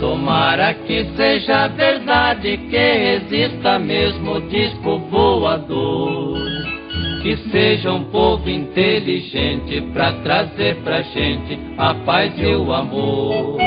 Tomara 0.00 0.74
que 0.74 1.04
seja 1.16 1.68
verdade 1.68 2.56
que 2.70 2.76
exista 2.76 3.78
mesmo 3.78 4.40
disco 4.42 4.98
voador. 5.10 6.38
Que 7.22 7.36
seja 7.50 7.92
um 7.92 8.04
povo 8.04 8.48
inteligente 8.48 9.80
pra 9.92 10.12
trazer 10.22 10.76
pra 10.82 11.02
gente 11.02 11.58
a 11.76 11.94
paz 11.94 12.32
e 12.38 12.46
o 12.46 12.72
amor. 12.72 13.58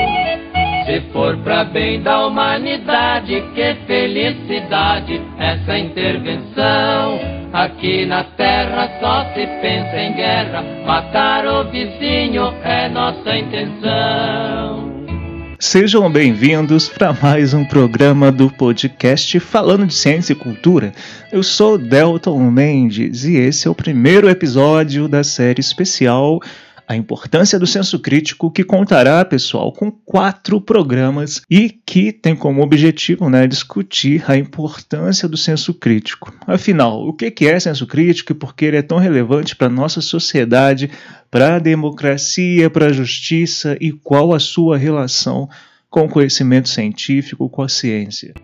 Se 0.86 1.00
for 1.12 1.36
pra 1.38 1.64
bem 1.64 2.02
da 2.02 2.26
humanidade, 2.26 3.42
que 3.54 3.74
felicidade 3.86 5.20
essa 5.38 5.78
intervenção. 5.78 7.20
Aqui 7.52 8.06
na 8.06 8.24
terra 8.24 8.88
só 9.00 9.24
se 9.34 9.46
pensa 9.60 10.00
em 10.00 10.14
guerra, 10.14 10.64
matar 10.86 11.46
o 11.46 11.64
vizinho 11.64 12.52
é 12.64 12.88
nossa 12.88 13.36
intenção. 13.36 14.91
Sejam 15.62 16.10
bem-vindos 16.10 16.88
para 16.88 17.12
mais 17.12 17.54
um 17.54 17.64
programa 17.64 18.32
do 18.32 18.50
podcast 18.50 19.38
Falando 19.38 19.86
de 19.86 19.94
Ciência 19.94 20.32
e 20.32 20.36
Cultura. 20.36 20.92
Eu 21.30 21.40
sou 21.44 21.78
Delton 21.78 22.50
Mendes 22.50 23.22
e 23.22 23.36
esse 23.36 23.68
é 23.68 23.70
o 23.70 23.74
primeiro 23.74 24.28
episódio 24.28 25.06
da 25.06 25.22
série 25.22 25.60
especial 25.60 26.40
a 26.92 26.96
importância 26.96 27.58
do 27.58 27.66
senso 27.66 27.98
crítico, 27.98 28.50
que 28.50 28.64
contará, 28.64 29.24
pessoal, 29.24 29.72
com 29.72 29.90
quatro 29.90 30.60
programas 30.60 31.40
e 31.48 31.70
que 31.70 32.12
tem 32.12 32.34
como 32.34 32.60
objetivo 32.60 33.30
né, 33.30 33.46
discutir 33.46 34.22
a 34.28 34.36
importância 34.36 35.28
do 35.28 35.36
senso 35.36 35.72
crítico. 35.72 36.34
Afinal, 36.46 37.06
o 37.06 37.12
que 37.12 37.46
é 37.46 37.60
senso 37.60 37.86
crítico 37.86 38.32
e 38.32 38.34
por 38.34 38.54
que 38.54 38.66
ele 38.66 38.76
é 38.76 38.82
tão 38.82 38.98
relevante 38.98 39.56
para 39.56 39.68
a 39.68 39.70
nossa 39.70 40.00
sociedade, 40.00 40.90
para 41.32 41.56
a 41.56 41.58
democracia, 41.58 42.68
para 42.68 42.88
a 42.88 42.92
justiça 42.92 43.74
e 43.80 43.90
qual 43.90 44.34
a 44.34 44.38
sua 44.38 44.76
relação 44.76 45.48
com 45.88 46.04
o 46.04 46.08
conhecimento 46.08 46.68
científico, 46.68 47.48
com 47.48 47.62
a 47.62 47.70
ciência? 47.70 48.34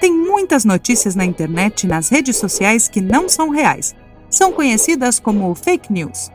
Tem 0.00 0.16
muitas 0.16 0.64
notícias 0.64 1.16
na 1.16 1.24
internet 1.24 1.82
e 1.82 1.88
nas 1.88 2.10
redes 2.10 2.36
sociais 2.36 2.86
que 2.86 3.00
não 3.00 3.28
são 3.28 3.50
reais 3.50 3.92
são 4.30 4.52
conhecidas 4.52 5.18
como 5.18 5.52
fake 5.56 5.92
news. 5.92 6.30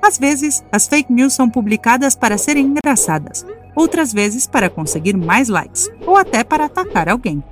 Às 0.00 0.18
vezes, 0.18 0.64
as 0.70 0.86
fake 0.86 1.12
news 1.12 1.32
são 1.32 1.50
publicadas 1.50 2.14
para 2.14 2.38
serem 2.38 2.66
engraçadas, 2.66 3.44
outras 3.74 4.12
vezes 4.12 4.46
para 4.46 4.70
conseguir 4.70 5.16
mais 5.16 5.48
likes 5.48 5.90
ou 6.06 6.16
até 6.16 6.44
para 6.44 6.66
atacar 6.66 7.08
alguém. 7.08 7.42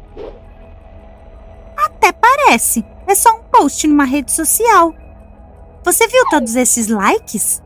Até 1.76 2.12
parece. 2.12 2.84
É 3.08 3.14
só 3.16 3.36
um 3.36 3.42
post 3.50 3.88
numa 3.88 4.04
rede 4.04 4.30
social. 4.30 4.94
Você 5.84 6.08
viu 6.08 6.24
todos 6.30 6.56
esses 6.56 6.88
likes? 6.88 7.62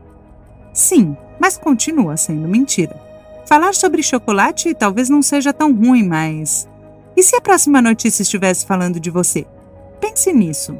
Sim, 0.73 1.17
mas 1.39 1.57
continua 1.57 2.17
sendo 2.17 2.49
mentira. 2.49 3.01
Falar 3.47 3.73
sobre 3.75 4.03
chocolate 4.03 4.75
talvez 4.75 5.09
não 5.09 5.23
seja 5.23 5.53
tão 5.53 5.73
ruim, 5.73 6.03
mas. 6.03 6.69
E 7.17 7.23
se 7.23 7.37
a 7.37 7.41
próxima 7.41 7.81
notícia 7.81 8.23
estivesse 8.23 8.67
falando 8.67 8.99
de 8.99 9.09
você? 9.09 9.47
Pense 10.01 10.33
nisso. 10.33 10.77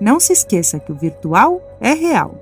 Não 0.00 0.18
se 0.18 0.32
esqueça 0.32 0.80
que 0.80 0.90
o 0.90 0.96
virtual 0.96 1.60
é 1.78 1.92
real. 1.92 2.34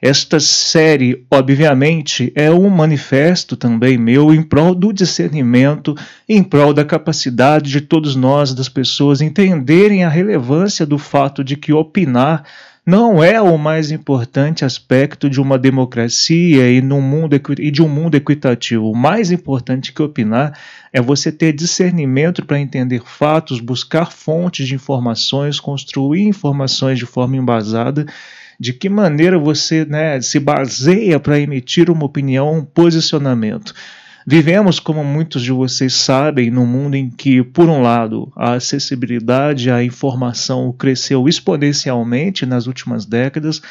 Esta 0.00 0.38
série, 0.38 1.26
obviamente, 1.28 2.32
é 2.36 2.52
um 2.52 2.70
manifesto 2.70 3.56
também 3.56 3.98
meu 3.98 4.32
em 4.32 4.42
prol 4.42 4.72
do 4.72 4.92
discernimento, 4.92 5.96
em 6.28 6.40
prol 6.40 6.72
da 6.72 6.84
capacidade 6.84 7.68
de 7.68 7.80
todos 7.80 8.14
nós, 8.14 8.54
das 8.54 8.68
pessoas, 8.68 9.20
entenderem 9.20 10.04
a 10.04 10.08
relevância 10.08 10.86
do 10.86 10.98
fato 10.98 11.42
de 11.42 11.56
que 11.56 11.72
opinar 11.72 12.44
não 12.86 13.22
é 13.22 13.38
o 13.38 13.58
mais 13.58 13.90
importante 13.90 14.64
aspecto 14.64 15.28
de 15.28 15.40
uma 15.40 15.58
democracia 15.58 16.70
e, 16.70 16.80
num 16.80 17.02
mundo, 17.02 17.34
e 17.58 17.70
de 17.70 17.82
um 17.82 17.88
mundo 17.88 18.14
equitativo. 18.14 18.90
O 18.90 18.96
mais 18.96 19.30
importante 19.30 19.92
que 19.92 20.00
opinar 20.00 20.58
é 20.90 20.98
você 20.98 21.30
ter 21.30 21.52
discernimento 21.52 22.46
para 22.46 22.58
entender 22.58 23.02
fatos, 23.04 23.60
buscar 23.60 24.10
fontes 24.10 24.66
de 24.66 24.74
informações, 24.74 25.60
construir 25.60 26.22
informações 26.22 26.98
de 26.98 27.04
forma 27.04 27.36
embasada 27.36 28.06
de 28.58 28.72
que 28.72 28.88
maneira 28.88 29.38
você 29.38 29.84
né, 29.84 30.20
se 30.20 30.40
baseia 30.40 31.20
para 31.20 31.38
emitir 31.38 31.90
uma 31.90 32.04
opinião, 32.04 32.58
um 32.58 32.64
posicionamento. 32.64 33.72
Vivemos, 34.26 34.78
como 34.78 35.02
muitos 35.02 35.42
de 35.42 35.52
vocês 35.52 35.94
sabem, 35.94 36.50
num 36.50 36.66
mundo 36.66 36.96
em 36.96 37.08
que, 37.08 37.42
por 37.42 37.68
um 37.68 37.80
lado, 37.80 38.30
a 38.36 38.54
acessibilidade 38.54 39.70
à 39.70 39.82
informação 39.82 40.70
cresceu 40.70 41.26
exponencialmente 41.26 42.44
nas 42.44 42.66
últimas 42.66 43.06
décadas, 43.06 43.62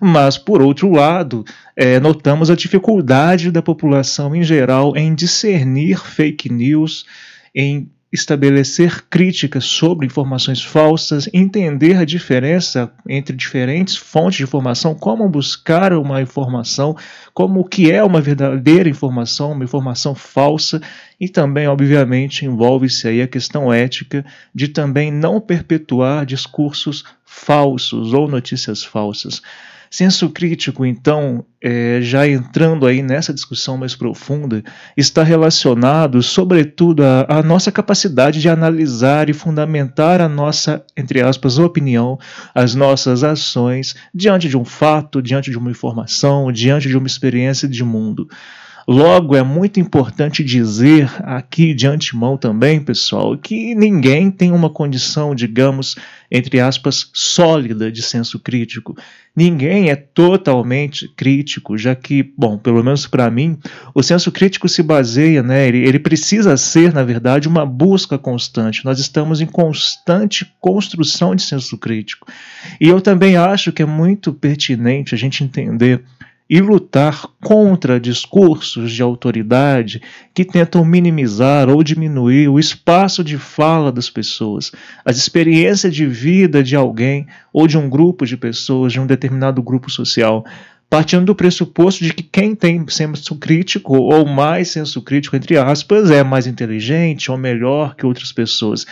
mas, 0.00 0.38
por 0.38 0.62
outro 0.62 0.90
lado, 0.90 1.44
é, 1.76 2.00
notamos 2.00 2.50
a 2.50 2.56
dificuldade 2.56 3.50
da 3.50 3.60
população 3.60 4.34
em 4.34 4.42
geral 4.42 4.96
em 4.96 5.14
discernir 5.14 5.98
fake 5.98 6.50
news, 6.50 7.04
em 7.54 7.90
estabelecer 8.12 9.04
críticas 9.10 9.66
sobre 9.66 10.06
informações 10.06 10.64
falsas, 10.64 11.28
entender 11.32 11.96
a 11.96 12.04
diferença 12.04 12.90
entre 13.06 13.36
diferentes 13.36 13.96
fontes 13.96 14.38
de 14.38 14.44
informação, 14.44 14.94
como 14.94 15.28
buscar 15.28 15.92
uma 15.92 16.22
informação, 16.22 16.96
como 17.34 17.60
o 17.60 17.64
que 17.64 17.90
é 17.90 18.02
uma 18.02 18.20
verdadeira 18.20 18.88
informação, 18.88 19.52
uma 19.52 19.64
informação 19.64 20.14
falsa, 20.14 20.80
e 21.20 21.28
também, 21.28 21.66
obviamente, 21.68 22.46
envolve-se 22.46 23.08
aí 23.08 23.20
a 23.20 23.28
questão 23.28 23.72
ética 23.72 24.24
de 24.54 24.68
também 24.68 25.12
não 25.12 25.40
perpetuar 25.40 26.24
discursos 26.24 27.04
falsos 27.26 28.14
ou 28.14 28.26
notícias 28.26 28.82
falsas. 28.82 29.42
Senso 29.90 30.28
crítico, 30.30 30.84
então, 30.84 31.44
é, 31.62 31.98
já 32.02 32.26
entrando 32.28 32.86
aí 32.86 33.02
nessa 33.02 33.32
discussão 33.32 33.76
mais 33.78 33.94
profunda, 33.94 34.62
está 34.96 35.22
relacionado, 35.22 36.22
sobretudo, 36.22 37.02
à, 37.02 37.26
à 37.28 37.42
nossa 37.42 37.72
capacidade 37.72 38.40
de 38.40 38.48
analisar 38.48 39.30
e 39.30 39.32
fundamentar 39.32 40.20
a 40.20 40.28
nossa, 40.28 40.84
entre 40.96 41.22
aspas, 41.22 41.58
opinião, 41.58 42.18
as 42.54 42.74
nossas 42.74 43.24
ações 43.24 43.96
diante 44.14 44.48
de 44.48 44.56
um 44.56 44.64
fato, 44.64 45.22
diante 45.22 45.50
de 45.50 45.58
uma 45.58 45.70
informação, 45.70 46.52
diante 46.52 46.88
de 46.88 46.96
uma 46.96 47.06
experiência 47.06 47.68
de 47.68 47.82
mundo. 47.82 48.28
Logo, 48.90 49.36
é 49.36 49.42
muito 49.42 49.78
importante 49.78 50.42
dizer 50.42 51.12
aqui 51.22 51.74
de 51.74 51.86
antemão 51.86 52.38
também, 52.38 52.80
pessoal, 52.80 53.36
que 53.36 53.74
ninguém 53.74 54.30
tem 54.30 54.50
uma 54.50 54.70
condição, 54.70 55.34
digamos, 55.34 55.94
entre 56.30 56.58
aspas, 56.58 57.10
sólida 57.12 57.92
de 57.92 58.00
senso 58.00 58.38
crítico. 58.38 58.96
Ninguém 59.36 59.90
é 59.90 59.94
totalmente 59.94 61.06
crítico, 61.14 61.76
já 61.76 61.94
que, 61.94 62.22
bom, 62.34 62.56
pelo 62.56 62.82
menos 62.82 63.06
para 63.06 63.30
mim, 63.30 63.58
o 63.94 64.02
senso 64.02 64.32
crítico 64.32 64.66
se 64.70 64.82
baseia, 64.82 65.42
né, 65.42 65.68
ele, 65.68 65.86
ele 65.86 65.98
precisa 65.98 66.56
ser, 66.56 66.90
na 66.90 67.04
verdade, 67.04 67.46
uma 67.46 67.66
busca 67.66 68.16
constante. 68.16 68.86
Nós 68.86 68.98
estamos 68.98 69.42
em 69.42 69.46
constante 69.46 70.50
construção 70.58 71.34
de 71.34 71.42
senso 71.42 71.76
crítico. 71.76 72.26
E 72.80 72.88
eu 72.88 73.02
também 73.02 73.36
acho 73.36 73.70
que 73.70 73.82
é 73.82 73.86
muito 73.86 74.32
pertinente 74.32 75.14
a 75.14 75.18
gente 75.18 75.44
entender 75.44 76.02
e 76.48 76.60
lutar 76.60 77.26
contra 77.42 78.00
discursos 78.00 78.92
de 78.92 79.02
autoridade 79.02 80.00
que 80.32 80.44
tentam 80.44 80.84
minimizar 80.84 81.68
ou 81.68 81.82
diminuir 81.82 82.48
o 82.48 82.58
espaço 82.58 83.22
de 83.22 83.36
fala 83.36 83.92
das 83.92 84.08
pessoas, 84.08 84.72
as 85.04 85.18
experiências 85.18 85.94
de 85.94 86.06
vida 86.06 86.62
de 86.62 86.74
alguém 86.74 87.26
ou 87.52 87.66
de 87.66 87.76
um 87.76 87.88
grupo 87.88 88.24
de 88.24 88.36
pessoas, 88.36 88.92
de 88.92 89.00
um 89.00 89.06
determinado 89.06 89.62
grupo 89.62 89.90
social, 89.90 90.44
partindo 90.88 91.26
do 91.26 91.34
pressuposto 91.34 92.02
de 92.02 92.14
que 92.14 92.22
quem 92.22 92.54
tem 92.54 92.86
senso 92.88 93.36
crítico 93.36 93.94
ou 93.94 94.26
mais 94.26 94.68
senso 94.70 95.02
crítico, 95.02 95.36
entre 95.36 95.58
aspas, 95.58 96.10
é 96.10 96.24
mais 96.24 96.46
inteligente 96.46 97.30
ou 97.30 97.36
melhor 97.36 97.94
que 97.94 98.06
outras 98.06 98.32
pessoas. 98.32 98.86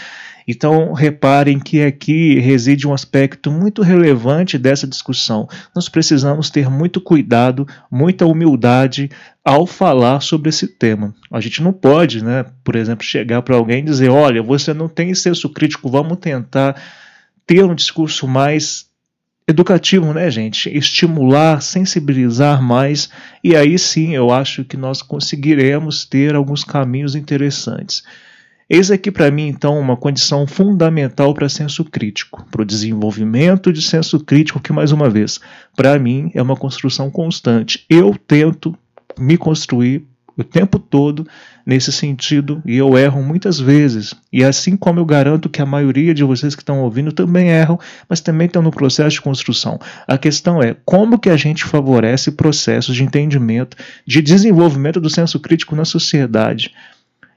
Então, 0.46 0.92
reparem 0.92 1.58
que 1.58 1.82
aqui 1.82 2.38
reside 2.38 2.86
um 2.86 2.94
aspecto 2.94 3.50
muito 3.50 3.82
relevante 3.82 4.56
dessa 4.56 4.86
discussão. 4.86 5.48
Nós 5.74 5.88
precisamos 5.88 6.50
ter 6.50 6.70
muito 6.70 7.00
cuidado, 7.00 7.66
muita 7.90 8.24
humildade 8.26 9.10
ao 9.44 9.66
falar 9.66 10.20
sobre 10.20 10.50
esse 10.50 10.68
tema. 10.68 11.12
A 11.32 11.40
gente 11.40 11.60
não 11.62 11.72
pode, 11.72 12.22
né, 12.22 12.44
por 12.62 12.76
exemplo, 12.76 13.04
chegar 13.04 13.42
para 13.42 13.56
alguém 13.56 13.80
e 13.80 13.86
dizer: 13.86 14.08
olha, 14.08 14.42
você 14.42 14.72
não 14.72 14.88
tem 14.88 15.12
senso 15.14 15.48
crítico, 15.48 15.90
vamos 15.90 16.18
tentar 16.18 16.80
ter 17.44 17.64
um 17.64 17.74
discurso 17.74 18.28
mais 18.28 18.86
educativo, 19.48 20.12
né, 20.12 20.28
gente? 20.30 20.68
Estimular, 20.68 21.60
sensibilizar 21.62 22.60
mais, 22.60 23.08
e 23.42 23.54
aí 23.54 23.78
sim 23.78 24.14
eu 24.14 24.30
acho 24.32 24.64
que 24.64 24.76
nós 24.76 25.02
conseguiremos 25.02 26.04
ter 26.04 26.34
alguns 26.34 26.64
caminhos 26.64 27.14
interessantes. 27.14 28.02
Eis 28.68 28.90
aqui 28.90 29.12
para 29.12 29.30
mim, 29.30 29.46
então, 29.46 29.78
uma 29.78 29.96
condição 29.96 30.44
fundamental 30.44 31.32
para 31.32 31.48
senso 31.48 31.84
crítico, 31.84 32.44
para 32.50 32.62
o 32.62 32.64
desenvolvimento 32.64 33.72
de 33.72 33.80
senso 33.80 34.18
crítico, 34.18 34.58
que, 34.58 34.72
mais 34.72 34.90
uma 34.90 35.08
vez, 35.08 35.38
para 35.76 35.96
mim 36.00 36.32
é 36.34 36.42
uma 36.42 36.56
construção 36.56 37.08
constante. 37.08 37.86
Eu 37.88 38.16
tento 38.26 38.76
me 39.16 39.36
construir 39.36 40.04
o 40.36 40.42
tempo 40.42 40.80
todo 40.80 41.26
nesse 41.64 41.92
sentido 41.92 42.60
e 42.66 42.76
eu 42.76 42.98
erro 42.98 43.22
muitas 43.22 43.58
vezes. 43.58 44.14
E 44.32 44.44
assim 44.44 44.76
como 44.76 44.98
eu 44.98 45.04
garanto 45.04 45.48
que 45.48 45.62
a 45.62 45.66
maioria 45.66 46.12
de 46.12 46.24
vocês 46.24 46.54
que 46.56 46.62
estão 46.62 46.80
ouvindo 46.80 47.12
também 47.12 47.48
erram, 47.48 47.78
mas 48.08 48.20
também 48.20 48.48
estão 48.48 48.62
no 48.62 48.72
processo 48.72 49.10
de 49.10 49.22
construção. 49.22 49.78
A 50.06 50.18
questão 50.18 50.60
é 50.60 50.76
como 50.84 51.18
que 51.20 51.30
a 51.30 51.36
gente 51.36 51.64
favorece 51.64 52.32
processos 52.32 52.96
de 52.96 53.04
entendimento, 53.04 53.76
de 54.04 54.20
desenvolvimento 54.20 55.00
do 55.00 55.08
senso 55.08 55.38
crítico 55.40 55.74
na 55.76 55.84
sociedade. 55.84 56.74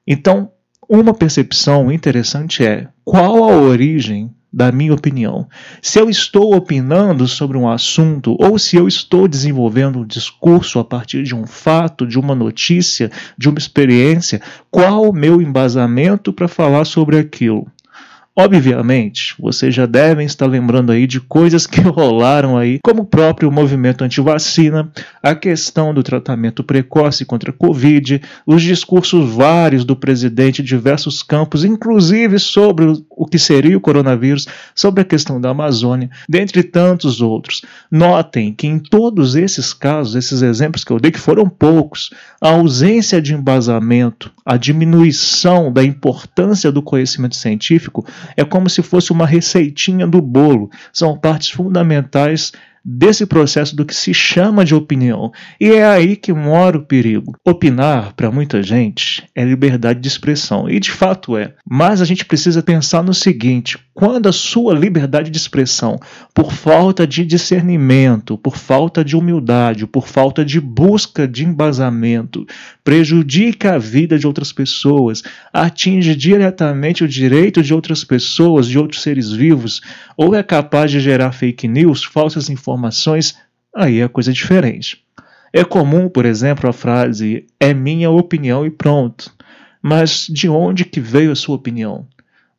Então, 0.06 0.52
uma 0.90 1.14
percepção 1.14 1.92
interessante 1.92 2.66
é 2.66 2.88
qual 3.06 3.44
a 3.44 3.56
origem 3.56 4.34
da 4.52 4.72
minha 4.72 4.94
opinião. 4.94 5.48
Se 5.80 6.00
eu 6.00 6.10
estou 6.10 6.56
opinando 6.56 7.28
sobre 7.28 7.56
um 7.56 7.70
assunto 7.70 8.36
ou 8.40 8.58
se 8.58 8.76
eu 8.76 8.88
estou 8.88 9.28
desenvolvendo 9.28 10.00
um 10.00 10.06
discurso 10.06 10.80
a 10.80 10.84
partir 10.84 11.22
de 11.22 11.36
um 11.36 11.46
fato, 11.46 12.08
de 12.08 12.18
uma 12.18 12.34
notícia, 12.34 13.12
de 13.38 13.48
uma 13.48 13.60
experiência, 13.60 14.42
qual 14.72 15.08
o 15.08 15.14
meu 15.14 15.40
embasamento 15.40 16.34
para 16.34 16.48
falar 16.48 16.86
sobre 16.86 17.20
aquilo? 17.20 17.68
Obviamente, 18.40 19.36
vocês 19.38 19.76
já 19.76 19.86
devem 19.86 20.26
estar 20.26 20.46
lembrando 20.46 20.94
aí 20.94 21.06
de 21.06 21.20
coisas 21.20 21.68
que 21.68 21.82
rolaram 21.84 22.58
aí, 22.58 22.80
como 22.82 23.02
o 23.02 23.06
próprio 23.06 23.52
movimento 23.52 24.02
anti-vacina, 24.02 24.90
a 25.22 25.36
questão 25.36 25.94
do 25.94 26.02
tratamento 26.02 26.64
precoce 26.64 27.26
contra 27.26 27.50
a 27.50 27.54
Covid, 27.54 28.22
os 28.48 28.64
discursos 28.64 29.30
vários 29.30 29.84
do 29.84 29.94
presidente 29.94 30.62
em 30.62 30.66
diversos 30.66 31.22
campos, 31.22 31.66
inclusive 31.66 32.40
sobre 32.40 32.86
o 33.10 33.26
que 33.26 33.38
seria 33.38 33.78
o 33.78 33.82
coronavírus, 33.82 34.48
sobre 34.74 35.02
a 35.02 35.06
questão 35.06 35.42
da 35.42 35.50
Amazônia, 35.50 36.10
dentre 36.30 36.64
tantos 36.64 37.20
outros. 37.20 37.64
Notem 37.92 38.54
que 38.54 38.68
em 38.68 38.80
todos 38.80 39.36
esses 39.36 39.74
casos, 39.74 40.16
esses 40.16 40.42
exemplos 40.42 40.86
que 40.86 40.92
eu 40.94 41.00
dei, 41.02 41.12
que 41.12 41.20
foram 41.20 41.50
poucos, 41.50 42.12
a 42.40 42.52
ausência 42.52 43.22
de 43.22 43.34
embasamento, 43.34 44.32
a 44.46 44.56
diminuição 44.56 45.74
da 45.74 45.84
importância 45.84 46.72
do 46.72 46.82
conhecimento 46.82 47.36
científico 47.36 48.06
é 48.36 48.44
como 48.44 48.70
se 48.70 48.82
fosse 48.82 49.12
uma 49.12 49.26
receitinha 49.26 50.08
do 50.08 50.22
bolo. 50.22 50.70
São 50.92 51.18
partes 51.18 51.50
fundamentais 51.50 52.52
desse 52.92 53.26
processo 53.28 53.76
do 53.76 53.86
que 53.86 53.94
se 53.94 54.14
chama 54.14 54.66
de 54.66 54.74
opinião. 54.74 55.32
E 55.62 55.70
é 55.72 55.86
aí 55.86 56.16
que 56.16 56.34
mora 56.34 56.78
o 56.78 56.86
perigo. 56.86 57.36
Opinar, 57.46 58.14
para 58.14 58.32
muita 58.32 58.64
gente, 58.64 59.24
é 59.36 59.44
liberdade 59.44 60.00
de 60.00 60.08
expressão. 60.08 60.68
E 60.68 60.80
de 60.80 60.90
fato 60.90 61.38
é. 61.38 61.54
Mas 61.70 62.02
a 62.02 62.06
gente 62.06 62.26
precisa 62.26 62.64
pensar 62.64 63.04
no 63.04 63.14
seguinte: 63.14 63.78
quando 63.94 64.30
a 64.30 64.32
sua 64.32 64.74
liberdade 64.74 65.30
de 65.30 65.38
expressão, 65.38 66.00
por 66.34 66.52
falta 66.54 67.06
de 67.06 67.26
discernimento, 67.26 68.38
por 68.38 68.56
falta 68.56 69.04
de 69.04 69.16
humildade, 69.16 69.86
por 69.86 70.08
falta 70.08 70.44
de 70.44 70.60
busca 70.60 71.28
de 71.28 71.46
embasamento, 71.46 72.46
prejudica 72.82 73.76
a 73.76 73.78
vida 73.78 74.18
de 74.18 74.26
outras 74.26 74.52
pessoas, 74.54 75.22
atinge 75.54 76.16
diretamente 76.16 77.04
o 77.04 77.08
direito 77.08 77.62
de 77.62 77.74
outras 77.74 78.04
pessoas, 78.04 78.68
de 78.68 78.80
outros 78.80 79.02
seres 79.02 79.32
vivos, 79.32 79.82
ou 80.16 80.34
é 80.34 80.42
capaz 80.42 80.90
de 80.92 81.00
gerar 81.00 81.34
fake 81.34 81.68
news, 81.68 82.04
falsas 82.04 82.50
informações, 82.50 82.79
aí 83.76 84.02
é 84.02 84.08
coisa 84.08 84.32
diferente. 84.32 85.04
É 85.52 85.64
comum, 85.64 86.08
por 86.08 86.26
exemplo, 86.26 86.70
a 86.70 86.74
frase 86.74 87.46
é 87.60 87.74
minha 87.74 88.10
opinião 88.10 88.66
e 88.66 88.70
pronto. 88.70 89.34
Mas 89.82 90.28
de 90.30 90.48
onde 90.48 90.86
que 90.86 91.00
veio 91.00 91.32
a 91.32 91.36
sua 91.36 91.56
opinião? 91.56 92.08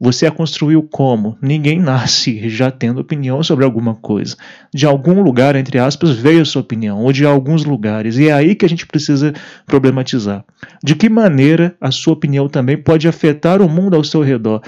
Você 0.03 0.27
a 0.27 0.31
construiu 0.31 0.83
como? 0.83 1.37
Ninguém 1.43 1.79
nasce 1.79 2.49
já 2.49 2.71
tendo 2.71 3.03
opinião 3.03 3.43
sobre 3.43 3.67
alguma 3.67 3.95
coisa. 3.95 4.35
De 4.73 4.87
algum 4.87 5.23
lugar, 5.23 5.55
entre 5.57 5.79
aspas, 5.79 6.17
veio 6.17 6.41
a 6.41 6.45
sua 6.47 6.63
opinião, 6.63 7.03
ou 7.03 7.13
de 7.13 7.27
alguns 7.27 7.67
lugares. 7.67 8.17
E 8.17 8.29
é 8.29 8.33
aí 8.33 8.55
que 8.55 8.65
a 8.65 8.69
gente 8.69 8.87
precisa 8.87 9.35
problematizar. 9.67 10.43
De 10.83 10.95
que 10.95 11.11
maneira 11.11 11.77
a 11.79 11.91
sua 11.91 12.15
opinião 12.15 12.49
também 12.49 12.79
pode 12.79 13.07
afetar 13.07 13.61
o 13.61 13.69
mundo 13.69 13.95
ao 13.95 14.03
seu 14.03 14.23
redor? 14.23 14.63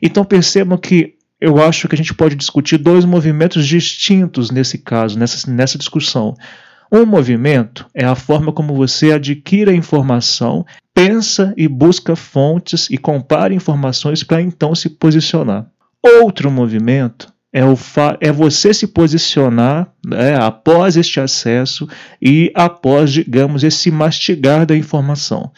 Então 0.00 0.24
percebam 0.24 0.78
que 0.78 1.15
eu 1.40 1.62
acho 1.62 1.88
que 1.88 1.94
a 1.94 1.98
gente 1.98 2.14
pode 2.14 2.34
discutir 2.34 2.78
dois 2.78 3.04
movimentos 3.04 3.66
distintos 3.66 4.50
nesse 4.50 4.78
caso, 4.78 5.18
nessa, 5.18 5.50
nessa 5.50 5.78
discussão. 5.78 6.34
Um 6.90 7.04
movimento 7.04 7.86
é 7.94 8.04
a 8.04 8.14
forma 8.14 8.52
como 8.52 8.74
você 8.74 9.12
adquire 9.12 9.70
a 9.70 9.74
informação, 9.74 10.64
pensa 10.94 11.52
e 11.56 11.66
busca 11.68 12.14
fontes 12.14 12.88
e 12.90 12.96
compara 12.96 13.52
informações 13.52 14.22
para 14.22 14.40
então 14.40 14.74
se 14.74 14.88
posicionar. 14.90 15.66
Outro 16.02 16.50
movimento 16.50 17.34
é, 17.52 17.64
o 17.64 17.74
é 18.20 18.30
você 18.30 18.74
se 18.74 18.86
posicionar 18.86 19.88
né, 20.06 20.36
após 20.36 20.96
este 20.96 21.18
acesso 21.18 21.88
e 22.20 22.52
após, 22.54 23.10
digamos, 23.10 23.64
esse 23.64 23.90
mastigar 23.90 24.66
da 24.66 24.76
informação. 24.76 25.50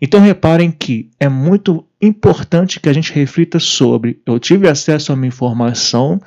Então 0.00 0.20
reparem 0.20 0.70
que 0.70 1.10
é 1.18 1.28
muito 1.28 1.84
importante 2.00 2.80
que 2.80 2.88
a 2.88 2.92
gente 2.92 3.12
reflita 3.12 3.58
sobre: 3.58 4.20
eu 4.26 4.38
tive 4.38 4.68
acesso 4.68 5.12
a 5.12 5.14
uma 5.14 5.26
informação, 5.26 6.20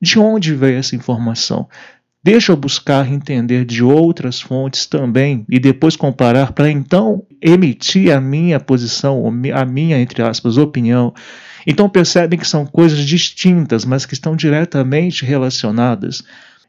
de 0.00 0.18
onde 0.18 0.54
veio 0.54 0.78
essa 0.78 0.96
informação? 0.96 1.68
Deixa 2.22 2.52
eu 2.52 2.56
buscar 2.56 3.06
entender 3.10 3.66
de 3.66 3.84
outras 3.84 4.40
fontes 4.40 4.86
também 4.86 5.44
e 5.46 5.58
depois 5.58 5.94
comparar 5.94 6.52
para 6.52 6.70
então 6.70 7.22
emitir 7.40 8.16
a 8.16 8.18
minha 8.18 8.58
posição, 8.58 9.26
a 9.54 9.64
minha, 9.66 9.98
entre 10.00 10.22
aspas, 10.22 10.56
opinião. 10.56 11.12
Então 11.66 11.86
percebem 11.86 12.38
que 12.38 12.46
são 12.46 12.64
coisas 12.64 13.00
distintas, 13.00 13.84
mas 13.84 14.06
que 14.06 14.14
estão 14.14 14.34
diretamente 14.34 15.22
relacionadas. 15.22 16.22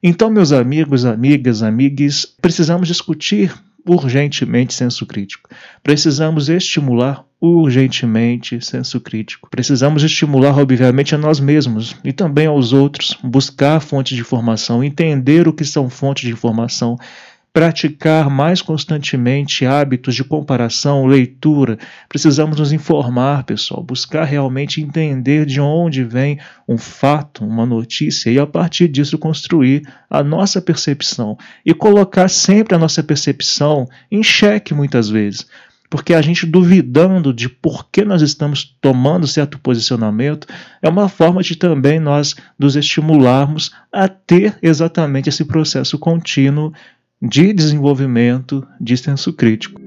Então, 0.04 0.30
meus 0.30 0.52
amigos, 0.52 1.06
amigas, 1.06 1.64
amigues, 1.64 2.26
precisamos 2.42 2.88
discutir 2.88 3.54
urgentemente 3.88 4.74
senso 4.74 5.06
crítico. 5.06 5.50
Precisamos 5.84 6.50
estimular 6.50 7.24
urgentemente 7.40 8.60
senso 8.60 9.00
crítico. 9.00 9.48
Precisamos 9.50 10.04
estimular, 10.04 10.58
obviamente, 10.58 11.14
a 11.14 11.18
nós 11.18 11.40
mesmos 11.40 11.96
e 12.04 12.12
também 12.12 12.48
aos 12.48 12.74
outros, 12.74 13.16
buscar 13.24 13.80
fontes 13.80 14.16
de 14.16 14.22
informação, 14.22 14.84
entender 14.84 15.48
o 15.48 15.54
que 15.54 15.64
são 15.64 15.90
fontes 15.90 16.24
de 16.24 16.32
informação, 16.32 16.98
praticar 17.56 18.30
mais 18.30 18.62
constantemente 18.62 19.66
hábitos 19.66 20.14
de 20.14 20.26
comparação, 20.26 21.06
leitura. 21.06 21.80
Precisamos 22.10 22.60
nos 22.60 22.74
informar, 22.74 23.46
pessoal, 23.46 23.82
buscar 23.82 24.26
realmente 24.26 24.82
entender 24.82 25.46
de 25.46 25.62
onde 25.62 26.04
vem 26.04 26.38
um 26.68 26.78
fato, 26.78 27.46
uma 27.46 27.66
notícia 27.66 28.30
e 28.30 28.38
a 28.38 28.46
partir 28.46 28.90
disso 28.90 29.18
construir 29.18 29.88
a 30.10 30.22
nossa 30.22 30.62
percepção 30.62 31.38
e 31.66 31.74
colocar 31.74 32.28
sempre 32.28 32.76
a 32.76 32.78
nossa 32.78 33.02
percepção 33.02 33.88
em 34.12 34.22
xeque 34.22 34.74
muitas 34.74 35.08
vezes. 35.08 35.48
Porque 35.90 36.14
a 36.14 36.22
gente 36.22 36.46
duvidando 36.46 37.34
de 37.34 37.48
por 37.48 37.90
que 37.90 38.04
nós 38.04 38.22
estamos 38.22 38.76
tomando 38.82 39.28
certo 39.28 39.58
posicionamento 39.60 40.46
é 40.82 40.90
uma 40.90 41.08
forma 41.08 41.42
de 41.42 41.56
também 41.56 42.02
nós 42.02 42.36
nos 42.60 42.76
estimularmos 42.76 43.72
a 43.94 44.10
ter 44.10 44.58
exatamente 44.62 45.30
esse 45.30 45.46
processo 45.46 45.98
contínuo 45.98 46.74
de 47.22 47.54
desenvolvimento 47.54 48.68
de 48.80 48.98
senso 48.98 49.34
crítico. 49.34 49.82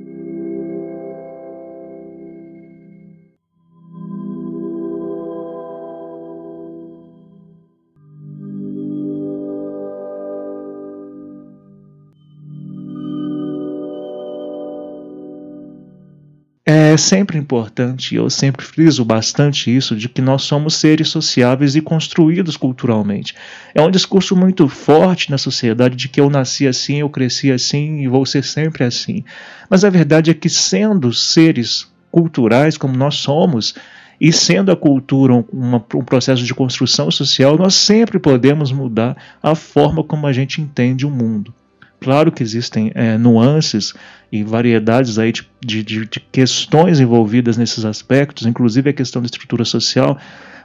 É 16.71 16.99
sempre 16.99 17.39
importante, 17.39 18.15
eu 18.15 18.29
sempre 18.29 18.63
friso 18.63 19.03
bastante 19.03 19.75
isso, 19.75 19.97
de 19.97 20.07
que 20.07 20.21
nós 20.21 20.43
somos 20.43 20.75
seres 20.75 21.09
sociáveis 21.09 21.75
e 21.75 21.81
construídos 21.81 22.59
culturalmente. 22.59 23.35
É 23.75 23.81
um 23.81 23.91
discurso 23.91 24.37
muito 24.37 24.69
forte 24.69 25.31
na 25.31 25.39
sociedade 25.39 25.97
de 25.97 26.11
que 26.11 26.21
eu 26.21 26.29
nasci 26.29 26.67
assim, 26.67 26.97
eu 26.97 27.09
cresci 27.09 27.51
assim 27.51 28.01
e 28.01 28.07
vou 28.07 28.27
ser 28.27 28.45
sempre 28.45 28.85
assim. 28.85 29.25
Mas 29.71 29.83
a 29.83 29.89
verdade 29.89 30.31
é 30.31 30.35
que, 30.35 30.51
sendo 30.51 31.11
seres 31.11 31.91
culturais 32.11 32.77
como 32.77 32.95
nós 32.95 33.15
somos, 33.15 33.75
e 34.21 34.31
sendo 34.31 34.71
a 34.71 34.77
cultura 34.77 35.43
uma, 35.51 35.83
um 35.95 36.05
processo 36.05 36.45
de 36.45 36.53
construção 36.53 37.11
social, 37.11 37.57
nós 37.57 37.77
sempre 37.77 38.19
podemos 38.19 38.71
mudar 38.73 39.17
a 39.43 39.55
forma 39.55 40.05
como 40.05 40.27
a 40.27 40.35
gente 40.35 40.61
entende 40.61 41.07
o 41.07 41.11
mundo. 41.11 41.55
Claro 42.01 42.31
que 42.31 42.43
existem 42.43 42.93
é, 42.95 43.19
nuances 43.19 43.93
e 44.31 44.45
variedades 44.45 45.19
aí 45.19 45.33
de, 45.33 45.49
de, 45.61 45.83
de, 45.83 46.21
questões 46.31 47.01
envolvidas 47.01 47.57
nesses 47.57 47.85
aspectos, 47.85 48.47
inclusive 48.47 48.91
a 48.91 48.93
questão 48.93 49.21
da 49.21 49.27
estrutura 49.27 49.65
social, 49.65 50.17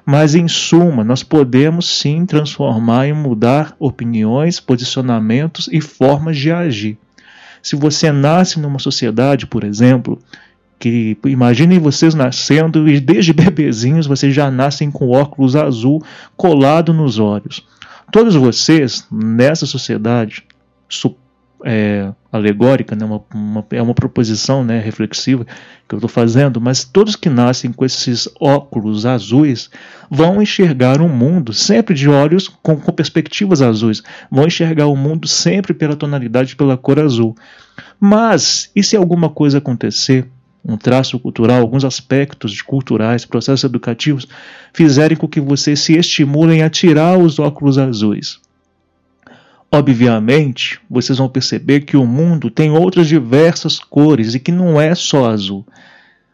mas 0.05 0.35
em 0.35 0.47
suma, 0.47 1.03
nós 1.03 1.23
podemos 1.23 1.87
sim 1.87 2.25
transformar 2.25 3.07
e 3.07 3.13
mudar 3.13 3.75
opiniões, 3.79 4.59
posicionamentos 4.59 5.67
e 5.71 5.81
formas 5.81 6.37
de 6.37 6.51
agir. 6.51 6.97
Se 7.63 7.75
você 7.75 8.11
nasce 8.11 8.59
numa 8.59 8.79
sociedade, 8.79 9.47
por 9.47 9.63
exemplo, 9.63 10.19
que 10.77 11.17
imaginem 11.25 11.79
vocês 11.79 12.13
nascendo 12.13 12.89
e 12.89 12.99
desde 12.99 13.31
bebezinhos 13.33 14.05
vocês 14.05 14.35
já 14.35 14.51
nascem 14.51 14.91
com 14.91 15.09
óculos 15.09 15.55
azul 15.55 16.03
colado 16.35 16.93
nos 16.93 17.17
olhos. 17.17 17.65
Todos 18.11 18.35
vocês 18.35 19.07
nessa 19.09 19.65
sociedade 19.65 20.45
é, 21.63 22.11
alegórica, 22.31 22.95
né, 22.95 23.05
uma, 23.05 23.21
uma, 23.33 23.65
é 23.71 23.81
uma 23.81 23.93
proposição 23.93 24.63
né, 24.63 24.79
reflexiva 24.79 25.45
que 25.87 25.95
eu 25.95 25.97
estou 25.97 26.09
fazendo, 26.09 26.59
mas 26.59 26.83
todos 26.83 27.15
que 27.15 27.29
nascem 27.29 27.71
com 27.71 27.85
esses 27.85 28.27
óculos 28.39 29.05
azuis 29.05 29.69
vão 30.09 30.41
enxergar 30.41 31.01
o 31.01 31.05
um 31.05 31.09
mundo 31.09 31.53
sempre 31.53 31.93
de 31.93 32.09
olhos 32.09 32.47
com, 32.47 32.75
com 32.75 32.91
perspectivas 32.91 33.61
azuis, 33.61 34.03
vão 34.29 34.47
enxergar 34.47 34.87
o 34.87 34.95
mundo 34.95 35.27
sempre 35.27 35.73
pela 35.73 35.95
tonalidade, 35.95 36.55
pela 36.55 36.77
cor 36.77 36.99
azul. 36.99 37.35
Mas, 37.99 38.69
e 38.75 38.83
se 38.83 38.95
alguma 38.95 39.29
coisa 39.29 39.59
acontecer, 39.59 40.27
um 40.65 40.77
traço 40.77 41.19
cultural, 41.19 41.61
alguns 41.61 41.83
aspectos 41.83 42.61
culturais, 42.61 43.25
processos 43.25 43.65
educativos, 43.65 44.27
fizerem 44.73 45.17
com 45.17 45.27
que 45.27 45.41
vocês 45.41 45.79
se 45.79 45.97
estimulem 45.97 46.63
a 46.63 46.69
tirar 46.69 47.17
os 47.17 47.37
óculos 47.37 47.77
azuis? 47.77 48.39
Obviamente, 49.73 50.79
vocês 50.87 51.17
vão 51.17 51.27
perceber 51.27 51.79
que 51.79 51.97
o 51.97 52.05
mundo 52.05 52.51
tem 52.51 52.69
outras 52.69 53.07
diversas 53.07 53.79
cores 53.79 54.35
e 54.35 54.39
que 54.39 54.51
não 54.51 54.79
é 54.79 54.93
só 54.93 55.27
azul. 55.31 55.65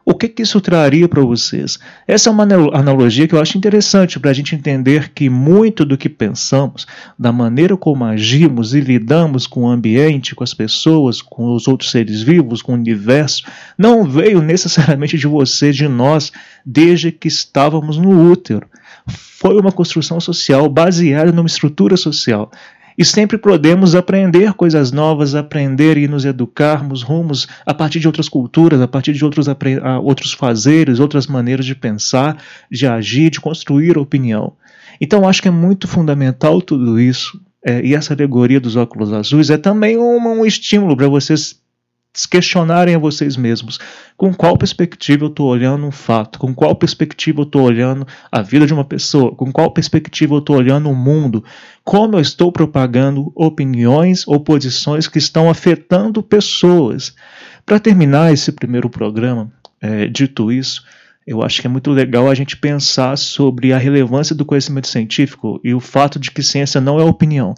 O 0.03 0.13
que, 0.13 0.27
que 0.27 0.41
isso 0.41 0.59
traria 0.59 1.07
para 1.07 1.21
vocês? 1.21 1.79
Essa 2.05 2.29
é 2.29 2.33
uma 2.33 2.43
analogia 2.73 3.29
que 3.29 3.33
eu 3.33 3.39
acho 3.39 3.57
interessante 3.57 4.19
para 4.19 4.31
a 4.31 4.33
gente 4.33 4.55
entender 4.55 5.13
que 5.13 5.29
muito 5.29 5.85
do 5.85 5.97
que 5.97 6.09
pensamos, 6.09 6.85
da 7.17 7.31
maneira 7.31 7.77
como 7.77 8.03
agimos 8.03 8.73
e 8.73 8.81
lidamos 8.81 9.47
com 9.47 9.61
o 9.61 9.69
ambiente, 9.69 10.35
com 10.35 10.43
as 10.43 10.53
pessoas, 10.53 11.21
com 11.21 11.55
os 11.55 11.65
outros 11.65 11.91
seres 11.91 12.21
vivos, 12.21 12.61
com 12.61 12.73
o 12.73 12.75
universo, 12.75 13.45
não 13.77 14.03
veio 14.03 14.41
necessariamente 14.41 15.17
de 15.17 15.27
você, 15.27 15.71
de 15.71 15.87
nós, 15.87 16.33
desde 16.65 17.09
que 17.09 17.29
estávamos 17.29 17.97
no 17.97 18.29
útero. 18.29 18.67
Foi 19.07 19.57
uma 19.57 19.71
construção 19.71 20.19
social 20.19 20.67
baseada 20.67 21.31
numa 21.31 21.47
estrutura 21.47 21.95
social 21.95 22.51
e 22.99 23.05
sempre 23.05 23.37
podemos 23.37 23.95
aprender 23.95 24.53
coisas 24.53 24.91
novas, 24.91 25.33
aprender 25.33 25.97
e 25.97 26.05
nos 26.05 26.25
educarmos 26.25 27.01
rumos 27.01 27.47
a 27.65 27.73
partir 27.73 27.97
de 28.01 28.07
outras 28.07 28.27
culturas, 28.27 28.81
a 28.81 28.89
partir 28.89 29.13
de 29.13 29.23
outros, 29.23 29.47
outros 30.03 30.33
fazeres, 30.33 30.99
outras 30.99 31.25
maneiras 31.25 31.65
de 31.65 31.73
pensar, 31.73 32.37
de 32.69 32.85
agir, 32.85 33.29
de 33.29 33.39
construir 33.39 33.97
opinião. 33.97 34.51
Então 34.99 35.25
acho 35.25 35.41
que 35.41 35.47
é 35.47 35.51
muito 35.51 35.87
fundamental 35.87 36.61
tudo 36.61 36.99
isso. 36.99 37.39
É, 37.65 37.81
e 37.81 37.95
essa 37.95 38.13
alegoria 38.13 38.59
dos 38.59 38.75
óculos 38.75 39.13
azuis 39.13 39.49
é 39.49 39.57
também 39.57 39.97
um, 39.97 40.17
um 40.17 40.45
estímulo 40.45 40.97
para 40.97 41.07
vocês 41.07 41.57
questionarem 42.29 42.95
a 42.95 42.99
vocês 42.99 43.37
mesmos 43.37 43.79
com 44.17 44.33
qual 44.33 44.57
perspectiva 44.57 45.23
eu 45.23 45.29
estou 45.29 45.47
olhando 45.47 45.85
um 45.85 45.91
fato, 45.91 46.39
com 46.39 46.53
qual 46.53 46.75
perspectiva 46.75 47.41
eu 47.41 47.43
estou 47.43 47.61
olhando 47.61 48.05
a 48.31 48.41
vida 48.41 48.65
de 48.65 48.73
uma 48.73 48.83
pessoa, 48.83 49.33
com 49.33 49.51
qual 49.51 49.71
perspectiva 49.71 50.33
eu 50.33 50.39
estou 50.39 50.57
olhando 50.57 50.89
o 50.89 50.95
mundo, 50.95 51.43
como 51.83 52.17
eu 52.17 52.19
estou 52.19 52.51
propagando 52.51 53.31
opiniões 53.35 54.27
ou 54.27 54.39
posições 54.39 55.07
que 55.07 55.17
estão 55.17 55.49
afetando 55.49 56.21
pessoas. 56.21 57.15
Para 57.65 57.79
terminar 57.79 58.33
esse 58.33 58.51
primeiro 58.51 58.89
programa, 58.89 59.51
é, 59.79 60.07
dito 60.07 60.51
isso, 60.51 60.83
eu 61.25 61.43
acho 61.43 61.61
que 61.61 61.67
é 61.67 61.69
muito 61.69 61.91
legal 61.91 62.29
a 62.29 62.33
gente 62.33 62.57
pensar 62.57 63.15
sobre 63.15 63.71
a 63.71 63.77
relevância 63.77 64.35
do 64.35 64.43
conhecimento 64.43 64.87
científico 64.87 65.61
e 65.63 65.73
o 65.75 65.79
fato 65.79 66.19
de 66.19 66.31
que 66.31 66.41
ciência 66.41 66.81
não 66.81 66.99
é 66.99 67.03
opinião. 67.03 67.53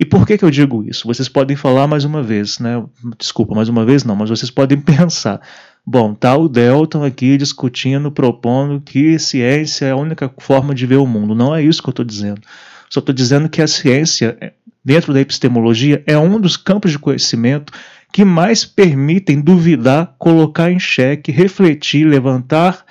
E 0.00 0.04
por 0.06 0.26
que, 0.26 0.38
que 0.38 0.44
eu 0.46 0.50
digo 0.50 0.82
isso? 0.88 1.06
Vocês 1.06 1.28
podem 1.28 1.54
falar 1.54 1.86
mais 1.86 2.06
uma 2.06 2.22
vez, 2.22 2.58
né? 2.58 2.82
Desculpa, 3.18 3.54
mais 3.54 3.68
uma 3.68 3.84
vez 3.84 4.02
não, 4.02 4.16
mas 4.16 4.30
vocês 4.30 4.50
podem 4.50 4.80
pensar. 4.80 5.42
Bom, 5.84 6.14
tá 6.14 6.34
o 6.34 6.48
Delton 6.48 7.04
aqui 7.04 7.36
discutindo, 7.36 8.10
propondo 8.10 8.80
que 8.80 9.18
ciência 9.18 9.84
é 9.84 9.90
a 9.90 9.96
única 9.96 10.32
forma 10.38 10.74
de 10.74 10.86
ver 10.86 10.96
o 10.96 11.06
mundo. 11.06 11.34
Não 11.34 11.54
é 11.54 11.62
isso 11.62 11.82
que 11.82 11.90
eu 11.90 11.92
estou 11.92 12.04
dizendo. 12.04 12.40
Só 12.88 13.00
estou 13.00 13.14
dizendo 13.14 13.46
que 13.46 13.60
a 13.60 13.66
ciência, 13.66 14.54
dentro 14.82 15.12
da 15.12 15.20
epistemologia, 15.20 16.02
é 16.06 16.16
um 16.16 16.40
dos 16.40 16.56
campos 16.56 16.92
de 16.92 16.98
conhecimento 16.98 17.70
que 18.10 18.24
mais 18.24 18.64
permitem 18.64 19.38
duvidar, 19.38 20.14
colocar 20.18 20.72
em 20.72 20.78
xeque, 20.80 21.30
refletir, 21.30 22.06
levantar 22.06 22.86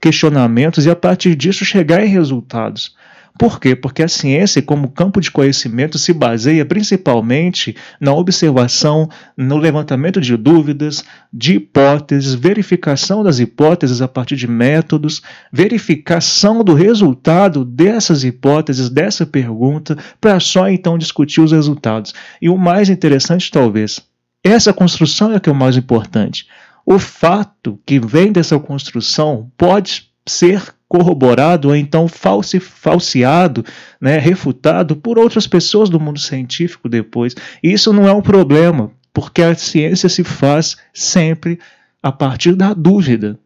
questionamentos 0.00 0.86
e, 0.86 0.90
a 0.90 0.96
partir 0.96 1.34
disso, 1.34 1.64
chegar 1.64 2.04
em 2.04 2.08
resultados. 2.08 2.94
Por 3.38 3.60
quê? 3.60 3.76
Porque 3.76 4.02
a 4.02 4.08
ciência, 4.08 4.62
como 4.62 4.90
campo 4.90 5.20
de 5.20 5.30
conhecimento, 5.30 5.98
se 5.98 6.12
baseia 6.12 6.64
principalmente 6.64 7.76
na 8.00 8.14
observação, 8.14 9.08
no 9.36 9.58
levantamento 9.58 10.20
de 10.20 10.36
dúvidas, 10.36 11.04
de 11.30 11.56
hipóteses, 11.56 12.32
verificação 12.34 13.22
das 13.22 13.38
hipóteses 13.38 14.00
a 14.00 14.08
partir 14.08 14.36
de 14.36 14.46
métodos, 14.46 15.20
verificação 15.52 16.64
do 16.64 16.72
resultado 16.72 17.64
dessas 17.64 18.24
hipóteses, 18.24 18.88
dessa 18.88 19.26
pergunta, 19.26 19.98
para 20.18 20.40
só 20.40 20.68
então 20.68 20.96
discutir 20.96 21.42
os 21.42 21.52
resultados. 21.52 22.14
E 22.40 22.48
o 22.48 22.56
mais 22.56 22.88
interessante, 22.88 23.50
talvez, 23.50 24.00
essa 24.42 24.72
construção 24.72 25.32
é 25.32 25.40
que 25.40 25.50
é 25.50 25.52
o 25.52 25.56
mais 25.56 25.76
importante. 25.76 26.46
O 26.86 26.98
fato 26.98 27.78
que 27.84 27.98
vem 27.98 28.32
dessa 28.32 28.58
construção 28.58 29.50
pode 29.58 30.08
ser 30.26 30.75
corroborado 30.88 31.68
ou 31.68 31.76
então 31.76 32.06
falsi, 32.06 32.60
falseado, 32.60 33.64
né, 34.00 34.18
refutado 34.18 34.96
por 34.96 35.18
outras 35.18 35.46
pessoas 35.46 35.88
do 35.88 36.00
mundo 36.00 36.18
científico 36.18 36.88
depois. 36.88 37.34
E 37.62 37.72
isso 37.72 37.92
não 37.92 38.08
é 38.08 38.12
um 38.12 38.22
problema, 38.22 38.90
porque 39.12 39.42
a 39.42 39.54
ciência 39.54 40.08
se 40.08 40.22
faz 40.22 40.76
sempre 40.94 41.58
a 42.02 42.12
partir 42.12 42.54
da 42.54 42.72
dúvida. 42.72 43.38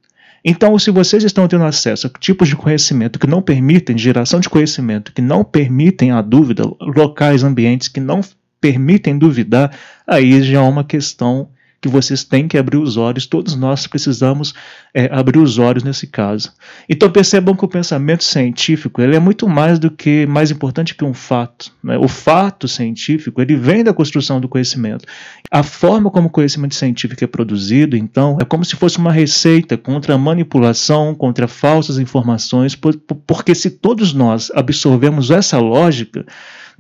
Então, 0.45 0.79
se 0.79 0.91
vocês 0.91 1.23
estão 1.23 1.47
tendo 1.47 1.65
acesso 1.65 2.07
a 2.07 2.19
tipos 2.19 2.49
de 2.49 2.57
conhecimento 2.57 3.19
que 3.19 3.27
não 3.27 3.43
permitem, 3.43 3.97
geração 3.97 4.41
de 4.41 4.49
conhecimento 4.49 5.13
que 5.13 5.21
não 5.21 5.45
permitem 5.45 6.13
a 6.13 6.23
dúvida, 6.23 6.63
locais, 6.81 7.45
ambientes 7.45 7.89
que 7.89 8.01
não 8.01 8.23
permitem 8.61 9.19
duvidar, 9.19 9.75
aí 10.07 10.43
já 10.43 10.59
é 10.59 10.63
uma 10.63 10.85
questão 10.85 11.49
que 11.81 11.89
vocês 11.89 12.23
têm 12.23 12.47
que 12.47 12.59
abrir 12.59 12.77
os 12.77 12.97
olhos, 12.97 13.27
todos 13.27 13.57
nós 13.57 13.87
precisamos 13.87 14.53
é, 14.93 15.09
abrir 15.11 15.39
os 15.39 15.59
olhos 15.59 15.83
nesse 15.83 16.07
caso. 16.07 16.53
Então 16.89 17.11
percebam 17.11 17.57
que 17.57 17.65
o 17.65 17.69
pensamento 17.69 18.23
científico 18.23 19.01
ele 19.01 19.17
é 19.17 19.21
muito 19.21 19.49
mais 19.49 19.79
do 19.79 19.91
que 19.91 20.27
mais 20.27 20.51
importante 20.51 20.95
que 20.95 21.05
um 21.05 21.15
fato. 21.15 21.73
Né? 21.83 21.97
O 21.97 22.07
fato 22.07 22.69
científico 22.69 23.41
ele 23.41 23.57
vem 23.57 23.83
da 23.83 23.95
construção 23.95 24.41
do 24.41 24.49
conhecimento. 24.49 25.07
A 25.51 25.63
forma 25.63 26.11
como 26.11 26.29
o 26.29 26.31
conhecimento 26.31 26.75
científico 26.75 27.25
é 27.25 27.27
produzido, 27.27 27.97
então, 27.97 28.37
é 28.41 28.45
como 28.45 28.65
se 28.65 28.77
fosse 28.77 28.99
uma 28.99 29.13
receita 29.13 29.77
contra 29.77 30.15
a 30.15 30.19
manipulação, 30.19 31.15
contra 31.15 31.49
falsas 31.49 31.99
informações, 31.99 32.77
porque 33.27 33.55
se 33.55 33.71
todos 33.71 34.13
nós 34.13 34.51
absorvemos 34.55 35.31
essa 35.31 35.59
lógica, 35.59 36.27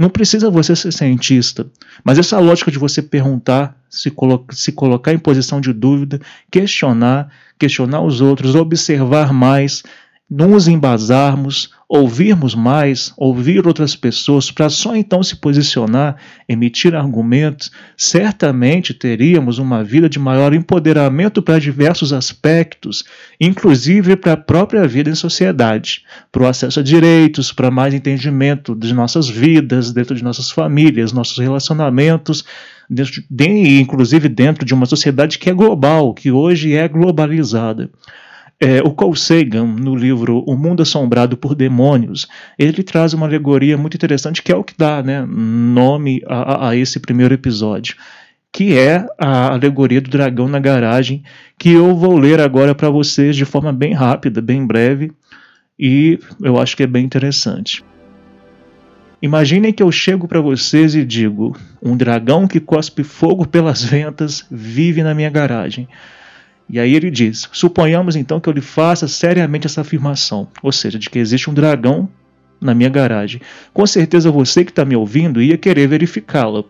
não 0.00 0.09
precisa 0.09 0.49
você 0.49 0.75
ser 0.75 0.90
cientista, 0.95 1.66
mas 2.02 2.19
essa 2.19 2.38
lógica 2.38 2.71
de 2.71 2.78
você 2.78 3.02
perguntar, 3.02 3.76
se, 3.87 4.11
colo 4.11 4.47
se 4.50 4.73
colocar 4.73 5.12
em 5.12 5.19
posição 5.19 5.61
de 5.61 5.75
dúvida, 5.75 6.19
questionar, 6.50 7.30
questionar 7.59 8.00
os 8.00 8.23
outros, 8.23 8.54
observar 8.54 9.30
mais, 9.30 9.83
nos 10.30 10.68
embasarmos, 10.68 11.70
ouvirmos 11.88 12.54
mais, 12.54 13.12
ouvir 13.16 13.66
outras 13.66 13.96
pessoas, 13.96 14.49
para 14.49 14.68
só 14.68 14.94
então 14.94 15.25
se 15.25 15.34
posicionar, 15.34 16.14
emitir 16.49 16.94
argumentos, 16.94 17.72
certamente 17.96 18.94
teríamos 18.94 19.58
uma 19.58 19.82
vida 19.82 20.08
de 20.08 20.20
maior 20.20 20.54
empoderamento 20.54 21.42
para 21.42 21.58
diversos 21.58 22.12
aspectos, 22.12 23.04
inclusive 23.40 24.14
para 24.14 24.34
a 24.34 24.37
própria 24.37 24.87
vida 24.87 25.10
em 25.10 25.16
sociedade, 25.16 26.04
para 26.30 26.44
o 26.44 26.46
acesso 26.46 26.78
a 26.78 26.82
direitos, 26.82 27.52
para 27.52 27.68
mais 27.68 27.92
entendimento 27.92 28.76
de 28.76 28.94
nossas 28.94 29.28
vidas, 29.28 29.92
dentro 29.92 30.14
de 30.14 30.22
nossas 30.22 30.49
famílias, 30.49 31.12
nossos 31.12 31.38
relacionamentos, 31.38 32.44
dentro 32.88 33.20
de, 33.28 33.80
inclusive 33.80 34.28
dentro 34.28 34.64
de 34.64 34.75
uma 34.75 34.87
sociedade 34.87 35.40
que 35.40 35.50
é 35.50 35.52
global, 35.52 36.14
que 36.14 36.30
hoje 36.30 36.72
é 36.75 36.87
globalizada. 36.87 37.90
É, 38.62 38.82
o 38.82 38.90
Carl 38.92 39.14
Sagan, 39.14 39.64
no 39.64 39.96
livro 39.96 40.44
O 40.46 40.54
Mundo 40.54 40.82
Assombrado 40.82 41.34
por 41.34 41.54
Demônios, 41.54 42.28
ele 42.58 42.82
traz 42.82 43.14
uma 43.14 43.24
alegoria 43.24 43.78
muito 43.78 43.94
interessante 43.94 44.42
que 44.42 44.52
é 44.52 44.56
o 44.56 44.62
que 44.62 44.74
dá 44.76 45.02
né, 45.02 45.24
nome 45.26 46.22
a, 46.26 46.68
a 46.68 46.76
esse 46.76 47.00
primeiro 47.00 47.32
episódio, 47.32 47.96
que 48.52 48.76
é 48.76 49.06
a 49.18 49.54
alegoria 49.54 49.98
do 49.98 50.10
dragão 50.10 50.46
na 50.46 50.58
garagem, 50.58 51.24
que 51.58 51.70
eu 51.70 51.96
vou 51.96 52.18
ler 52.18 52.38
agora 52.38 52.74
para 52.74 52.90
vocês 52.90 53.34
de 53.34 53.46
forma 53.46 53.72
bem 53.72 53.94
rápida, 53.94 54.42
bem 54.42 54.66
breve, 54.66 55.10
e 55.78 56.18
eu 56.42 56.60
acho 56.60 56.76
que 56.76 56.82
é 56.82 56.86
bem 56.86 57.06
interessante. 57.06 57.82
Imaginem 59.22 59.72
que 59.72 59.82
eu 59.82 59.90
chego 59.90 60.28
para 60.28 60.40
vocês 60.40 60.94
e 60.94 61.04
digo: 61.04 61.56
um 61.82 61.96
dragão 61.96 62.46
que 62.46 62.60
cospe 62.60 63.02
fogo 63.02 63.46
pelas 63.46 63.82
ventas 63.82 64.46
vive 64.50 65.02
na 65.02 65.14
minha 65.14 65.30
garagem. 65.30 65.88
E 66.70 66.78
aí 66.78 66.94
ele 66.94 67.10
diz: 67.10 67.48
suponhamos 67.52 68.16
então 68.16 68.40
que 68.40 68.48
eu 68.48 68.52
lhe 68.52 68.60
faça 68.60 69.08
seriamente 69.08 69.66
essa 69.66 69.80
afirmação, 69.80 70.48
ou 70.62 70.70
seja, 70.70 70.98
de 70.98 71.10
que 71.10 71.18
existe 71.18 71.50
um 71.50 71.54
dragão 71.54 72.08
na 72.60 72.74
minha 72.74 72.88
garagem. 72.88 73.40
Com 73.72 73.86
certeza 73.86 74.30
você 74.30 74.64
que 74.64 74.70
está 74.70 74.84
me 74.84 74.94
ouvindo 74.94 75.42
ia 75.42 75.58
querer 75.58 75.88
verificá-la 75.88 76.62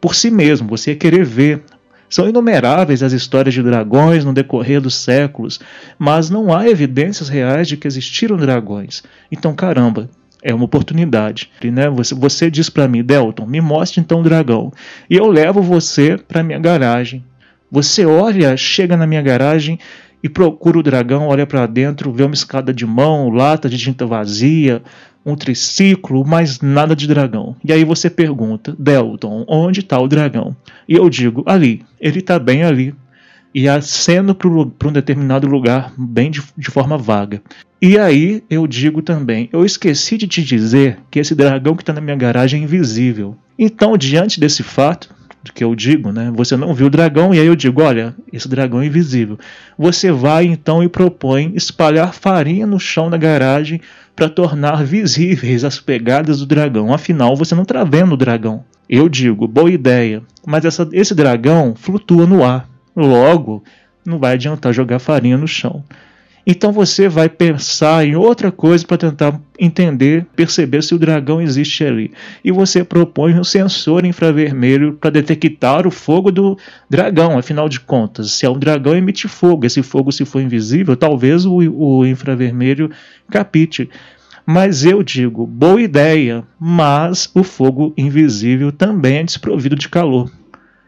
por 0.00 0.14
si 0.14 0.30
mesmo, 0.30 0.68
você 0.68 0.90
ia 0.90 0.96
querer 0.96 1.24
ver. 1.24 1.62
São 2.08 2.28
inumeráveis 2.28 3.02
as 3.02 3.12
histórias 3.12 3.52
de 3.52 3.62
dragões 3.62 4.24
no 4.24 4.32
decorrer 4.32 4.80
dos 4.80 4.94
séculos, 4.94 5.58
mas 5.98 6.30
não 6.30 6.54
há 6.54 6.68
evidências 6.68 7.28
reais 7.28 7.66
de 7.66 7.76
que 7.76 7.88
existiram 7.88 8.36
dragões. 8.36 9.02
Então, 9.32 9.52
caramba, 9.52 10.08
é 10.40 10.54
uma 10.54 10.64
oportunidade. 10.64 11.50
Né? 11.64 11.90
Você, 11.90 12.14
você 12.14 12.48
diz 12.48 12.70
para 12.70 12.86
mim, 12.86 13.02
Delton, 13.02 13.46
me 13.46 13.60
mostre 13.60 14.00
então 14.00 14.20
o 14.20 14.22
dragão. 14.22 14.72
E 15.10 15.16
eu 15.16 15.26
levo 15.26 15.60
você 15.60 16.16
para 16.16 16.44
minha 16.44 16.60
garagem. 16.60 17.24
Você 17.70 18.06
olha, 18.06 18.56
chega 18.56 18.96
na 18.96 19.06
minha 19.06 19.22
garagem 19.22 19.78
e 20.22 20.28
procura 20.28 20.78
o 20.78 20.82
dragão, 20.82 21.28
olha 21.28 21.46
para 21.46 21.66
dentro, 21.66 22.12
vê 22.12 22.24
uma 22.24 22.34
escada 22.34 22.72
de 22.72 22.86
mão, 22.86 23.30
lata 23.30 23.68
de 23.68 23.78
tinta 23.78 24.06
vazia, 24.06 24.82
um 25.24 25.34
triciclo, 25.34 26.24
mas 26.24 26.60
nada 26.60 26.94
de 26.94 27.08
dragão. 27.08 27.56
E 27.64 27.72
aí 27.72 27.84
você 27.84 28.08
pergunta, 28.08 28.74
Delton, 28.78 29.44
onde 29.48 29.80
está 29.80 29.98
o 29.98 30.06
dragão? 30.06 30.56
E 30.88 30.94
eu 30.94 31.10
digo, 31.10 31.42
ali, 31.46 31.84
ele 32.00 32.20
está 32.20 32.38
bem 32.38 32.62
ali. 32.62 32.94
E 33.52 33.68
aceno 33.68 34.34
para 34.34 34.88
um 34.88 34.92
determinado 34.92 35.46
lugar, 35.46 35.90
bem 35.96 36.30
de, 36.30 36.42
de 36.56 36.70
forma 36.70 36.98
vaga. 36.98 37.42
E 37.80 37.98
aí 37.98 38.42
eu 38.50 38.66
digo 38.66 39.00
também, 39.00 39.48
eu 39.50 39.64
esqueci 39.64 40.18
de 40.18 40.28
te 40.28 40.44
dizer 40.44 40.98
que 41.10 41.18
esse 41.18 41.34
dragão 41.34 41.74
que 41.74 41.82
está 41.82 41.92
na 41.92 42.00
minha 42.00 42.16
garagem 42.16 42.60
é 42.60 42.64
invisível. 42.64 43.34
Então, 43.58 43.96
diante 43.96 44.38
desse 44.38 44.62
fato, 44.62 45.14
que 45.52 45.64
eu 45.64 45.74
digo, 45.74 46.12
né? 46.12 46.32
Você 46.34 46.56
não 46.56 46.74
viu 46.74 46.86
o 46.86 46.90
dragão, 46.90 47.34
e 47.34 47.40
aí 47.40 47.46
eu 47.46 47.56
digo: 47.56 47.82
olha, 47.82 48.14
esse 48.32 48.48
dragão 48.48 48.80
é 48.80 48.86
invisível. 48.86 49.38
Você 49.78 50.10
vai 50.12 50.44
então 50.46 50.82
e 50.82 50.88
propõe 50.88 51.52
espalhar 51.54 52.12
farinha 52.14 52.66
no 52.66 52.78
chão 52.78 53.10
da 53.10 53.16
garagem 53.16 53.80
para 54.14 54.28
tornar 54.28 54.84
visíveis 54.84 55.64
as 55.64 55.78
pegadas 55.78 56.40
do 56.40 56.46
dragão. 56.46 56.92
Afinal, 56.92 57.36
você 57.36 57.54
não 57.54 57.62
está 57.62 57.84
vendo 57.84 58.12
o 58.12 58.16
dragão. 58.16 58.64
Eu 58.88 59.08
digo: 59.08 59.48
boa 59.48 59.70
ideia, 59.70 60.22
mas 60.46 60.64
essa, 60.64 60.88
esse 60.92 61.14
dragão 61.14 61.74
flutua 61.74 62.26
no 62.26 62.44
ar. 62.44 62.68
Logo, 62.94 63.62
não 64.04 64.18
vai 64.18 64.34
adiantar 64.34 64.72
jogar 64.72 64.98
farinha 64.98 65.36
no 65.36 65.48
chão. 65.48 65.84
Então 66.48 66.70
você 66.70 67.08
vai 67.08 67.28
pensar 67.28 68.06
em 68.06 68.14
outra 68.14 68.52
coisa 68.52 68.86
para 68.86 68.96
tentar 68.96 69.40
entender, 69.58 70.24
perceber 70.36 70.80
se 70.80 70.94
o 70.94 70.98
dragão 70.98 71.42
existe 71.42 71.84
ali. 71.84 72.12
E 72.44 72.52
você 72.52 72.84
propõe 72.84 73.34
um 73.34 73.42
sensor 73.42 74.04
infravermelho 74.04 74.92
para 74.92 75.10
detectar 75.10 75.88
o 75.88 75.90
fogo 75.90 76.30
do 76.30 76.56
dragão. 76.88 77.36
Afinal 77.36 77.68
de 77.68 77.80
contas, 77.80 78.30
se 78.30 78.46
é 78.46 78.50
um 78.50 78.58
dragão, 78.58 78.94
emite 78.94 79.26
fogo. 79.26 79.66
Esse 79.66 79.82
fogo, 79.82 80.12
se 80.12 80.24
for 80.24 80.40
invisível, 80.40 80.96
talvez 80.96 81.44
o, 81.44 81.56
o 81.56 82.06
infravermelho 82.06 82.92
capite. 83.28 83.90
Mas 84.46 84.84
eu 84.84 85.02
digo, 85.02 85.44
boa 85.44 85.82
ideia, 85.82 86.44
mas 86.60 87.28
o 87.34 87.42
fogo 87.42 87.92
invisível 87.96 88.70
também 88.70 89.16
é 89.16 89.24
desprovido 89.24 89.74
de 89.74 89.88
calor. 89.88 90.30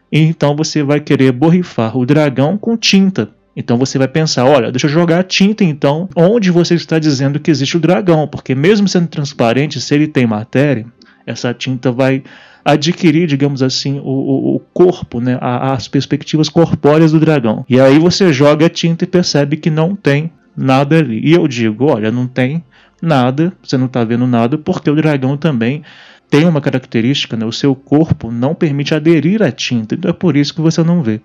Então 0.09 0.55
você 0.55 0.81
vai 0.81 1.01
querer 1.01 1.33
borrifar 1.33 1.97
o 1.97 2.05
dragão 2.05 2.57
com 2.57 2.77
tinta 2.77 3.37
então 3.59 3.77
você 3.77 3.97
vai 3.97 4.07
pensar, 4.07 4.45
olha, 4.45 4.71
deixa 4.71 4.87
eu 4.87 4.91
jogar 4.91 5.21
tinta 5.23 5.65
então 5.65 6.07
onde 6.15 6.49
você 6.49 6.75
está 6.75 6.97
dizendo 6.97 7.41
que 7.41 7.51
existe 7.51 7.75
o 7.75 7.79
dragão, 7.79 8.25
porque 8.25 8.55
mesmo 8.55 8.87
sendo 8.87 9.09
transparente, 9.09 9.81
se 9.81 9.93
ele 9.93 10.07
tem 10.07 10.25
matéria, 10.25 10.85
essa 11.25 11.53
tinta 11.53 11.91
vai 11.91 12.23
adquirir, 12.63 13.27
digamos 13.27 13.61
assim, 13.61 13.99
o, 13.99 14.55
o 14.55 14.59
corpo, 14.73 15.19
né, 15.19 15.37
as 15.41 15.89
perspectivas 15.89 16.47
corpóreas 16.47 17.11
do 17.11 17.19
dragão. 17.19 17.65
E 17.67 17.81
aí 17.81 17.99
você 17.99 18.31
joga 18.31 18.67
a 18.67 18.69
tinta 18.69 19.03
e 19.03 19.07
percebe 19.07 19.57
que 19.57 19.69
não 19.69 19.93
tem 19.93 20.31
nada 20.55 20.97
ali. 20.97 21.19
E 21.21 21.33
eu 21.33 21.45
digo, 21.45 21.91
olha, 21.91 22.09
não 22.09 22.27
tem 22.27 22.63
nada, 23.01 23.51
você 23.61 23.77
não 23.77 23.87
está 23.87 24.05
vendo 24.05 24.25
nada, 24.25 24.57
porque 24.57 24.89
o 24.89 24.95
dragão 24.95 25.35
também 25.35 25.83
tem 26.29 26.45
uma 26.45 26.61
característica, 26.61 27.35
né, 27.35 27.45
o 27.45 27.51
seu 27.51 27.75
corpo 27.75 28.31
não 28.31 28.55
permite 28.55 28.95
aderir 28.95 29.43
à 29.43 29.51
tinta, 29.51 29.95
então 29.95 30.09
é 30.09 30.13
por 30.13 30.37
isso 30.37 30.53
que 30.53 30.61
você 30.61 30.81
não 30.81 31.03
vê. 31.03 31.19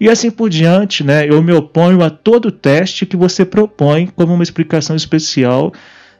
E 0.00 0.08
assim 0.08 0.30
por 0.30 0.48
diante, 0.48 1.04
né? 1.04 1.28
Eu 1.28 1.42
me 1.42 1.52
oponho 1.52 2.02
a 2.02 2.08
todo 2.08 2.50
teste 2.50 3.04
que 3.04 3.18
você 3.18 3.44
propõe 3.44 4.06
como 4.06 4.32
uma 4.32 4.42
explicação 4.42 4.96
especial 4.96 5.74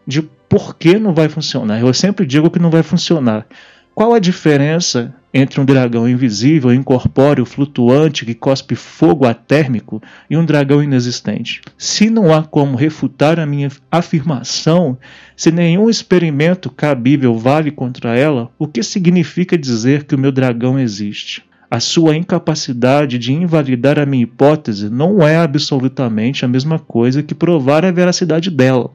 de 0.06 0.20
por 0.20 0.76
que 0.76 0.98
não 0.98 1.14
vai 1.14 1.30
funcionar. 1.30 1.80
Eu 1.80 1.94
sempre 1.94 2.26
digo 2.26 2.50
que 2.50 2.58
não 2.58 2.70
vai 2.70 2.82
funcionar. 2.82 3.46
Qual 3.94 4.12
a 4.12 4.18
diferença 4.18 5.14
entre 5.32 5.60
um 5.60 5.64
dragão 5.64 6.08
invisível, 6.08 6.74
incorpóreo, 6.74 7.46
flutuante, 7.46 8.26
que 8.26 8.34
cospe 8.34 8.74
fogo 8.74 9.26
atérmico 9.26 10.02
e 10.28 10.36
um 10.36 10.44
dragão 10.44 10.82
inexistente? 10.82 11.62
Se 11.78 12.10
não 12.10 12.34
há 12.34 12.42
como 12.42 12.76
refutar 12.76 13.40
a 13.40 13.46
minha 13.46 13.70
afirmação, 13.90 14.98
se 15.36 15.50
nenhum 15.50 15.88
experimento 15.88 16.68
cabível 16.70 17.34
vale 17.38 17.70
contra 17.70 18.16
ela, 18.16 18.50
o 18.58 18.66
que 18.66 18.82
significa 18.82 19.56
dizer 19.56 20.04
que 20.04 20.14
o 20.14 20.18
meu 20.18 20.32
dragão 20.32 20.78
existe? 20.78 21.44
A 21.70 21.78
sua 21.78 22.16
incapacidade 22.16 23.16
de 23.16 23.32
invalidar 23.32 23.98
a 23.98 24.04
minha 24.04 24.24
hipótese 24.24 24.90
não 24.90 25.26
é 25.26 25.36
absolutamente 25.36 26.44
a 26.44 26.48
mesma 26.48 26.80
coisa 26.80 27.22
que 27.22 27.34
provar 27.34 27.84
a 27.84 27.92
veracidade 27.92 28.50
dela. 28.50 28.90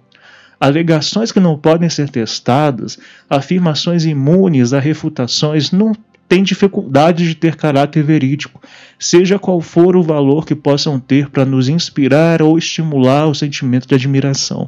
Alegações 0.60 1.32
que 1.32 1.40
não 1.40 1.58
podem 1.58 1.90
ser 1.90 2.10
testadas, 2.10 3.00
afirmações 3.30 4.04
imunes 4.04 4.74
a 4.74 4.80
refutações, 4.80 5.72
não 5.72 5.94
têm 6.28 6.44
dificuldade 6.44 7.26
de 7.26 7.36
ter 7.36 7.56
caráter 7.56 8.04
verídico, 8.04 8.62
seja 9.00 9.40
qual 9.40 9.62
for 9.62 9.96
o 9.96 10.04
valor 10.04 10.46
que 10.46 10.56
possam 10.56 11.00
ter 11.00 11.30
para 11.30 11.46
nos 11.46 11.70
inspirar 11.70 12.42
ou 12.42 12.58
estimular 12.58 13.28
o 13.28 13.36
sentimento 13.36 13.88
de 13.88 13.96
admiração. 13.96 14.68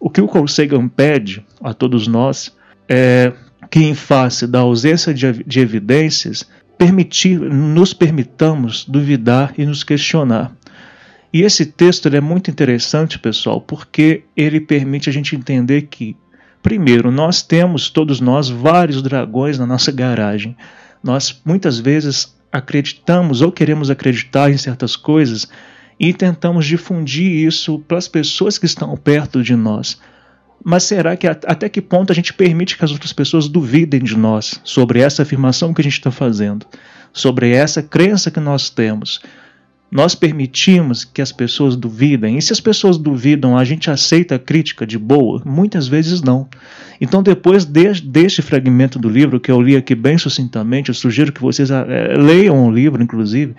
O 0.00 0.08
que 0.08 0.20
o 0.20 0.28
Carl 0.28 0.46
Sagan 0.46 0.88
pede 0.88 1.44
a 1.60 1.74
todos 1.74 2.06
nós 2.06 2.56
é 2.88 3.32
que, 3.70 3.80
em 3.80 3.94
face 3.94 4.46
da 4.46 4.60
ausência 4.60 5.12
de, 5.12 5.44
de 5.44 5.60
evidências, 5.60 6.48
permitir, 6.78 7.40
nos 7.40 7.92
permitamos 7.92 8.84
duvidar 8.84 9.52
e 9.58 9.66
nos 9.66 9.82
questionar. 9.82 10.56
E 11.32 11.42
esse 11.42 11.66
texto 11.66 12.08
é 12.08 12.20
muito 12.20 12.50
interessante, 12.50 13.18
pessoal, 13.18 13.60
porque 13.60 14.22
ele 14.34 14.60
permite 14.60 15.10
a 15.10 15.12
gente 15.12 15.36
entender 15.36 15.82
que, 15.82 16.16
primeiro, 16.62 17.10
nós 17.10 17.42
temos, 17.42 17.90
todos 17.90 18.20
nós, 18.20 18.48
vários 18.48 19.02
dragões 19.02 19.58
na 19.58 19.66
nossa 19.66 19.92
garagem. 19.92 20.56
Nós 21.02 21.38
muitas 21.44 21.78
vezes 21.78 22.34
acreditamos 22.50 23.42
ou 23.42 23.52
queremos 23.52 23.90
acreditar 23.90 24.50
em 24.50 24.56
certas 24.56 24.96
coisas 24.96 25.48
e 26.00 26.14
tentamos 26.14 26.64
difundir 26.64 27.46
isso 27.46 27.78
para 27.80 27.98
as 27.98 28.08
pessoas 28.08 28.56
que 28.56 28.66
estão 28.66 28.96
perto 28.96 29.42
de 29.42 29.54
nós. 29.54 30.00
Mas 30.64 30.84
será 30.84 31.16
que 31.16 31.26
até 31.26 31.68
que 31.68 31.80
ponto 31.80 32.12
a 32.12 32.14
gente 32.14 32.34
permite 32.34 32.76
que 32.76 32.84
as 32.84 32.90
outras 32.90 33.12
pessoas 33.12 33.48
duvidem 33.48 34.00
de 34.00 34.16
nós 34.16 34.60
sobre 34.64 35.00
essa 35.00 35.22
afirmação 35.22 35.72
que 35.72 35.80
a 35.80 35.84
gente 35.84 35.94
está 35.94 36.10
fazendo, 36.10 36.66
sobre 37.12 37.50
essa 37.50 37.82
crença 37.82 38.30
que 38.30 38.40
nós 38.40 38.68
temos? 38.68 39.20
Nós 39.90 40.14
permitimos 40.14 41.02
que 41.02 41.22
as 41.22 41.32
pessoas 41.32 41.74
duvidem, 41.74 42.36
e 42.36 42.42
se 42.42 42.52
as 42.52 42.60
pessoas 42.60 42.98
duvidam, 42.98 43.56
a 43.56 43.64
gente 43.64 43.90
aceita 43.90 44.34
a 44.34 44.38
crítica 44.38 44.86
de 44.86 44.98
boa? 44.98 45.40
Muitas 45.46 45.88
vezes 45.88 46.20
não. 46.20 46.46
Então, 47.00 47.22
depois 47.22 47.64
de, 47.64 47.94
deste 48.02 48.42
fragmento 48.42 48.98
do 48.98 49.08
livro, 49.08 49.40
que 49.40 49.50
eu 49.50 49.62
li 49.62 49.76
aqui 49.76 49.94
bem 49.94 50.18
sucintamente, 50.18 50.90
eu 50.90 50.94
sugiro 50.94 51.32
que 51.32 51.40
vocês 51.40 51.70
é, 51.70 52.14
leiam 52.18 52.66
o 52.66 52.70
livro, 52.70 53.02
inclusive, 53.02 53.54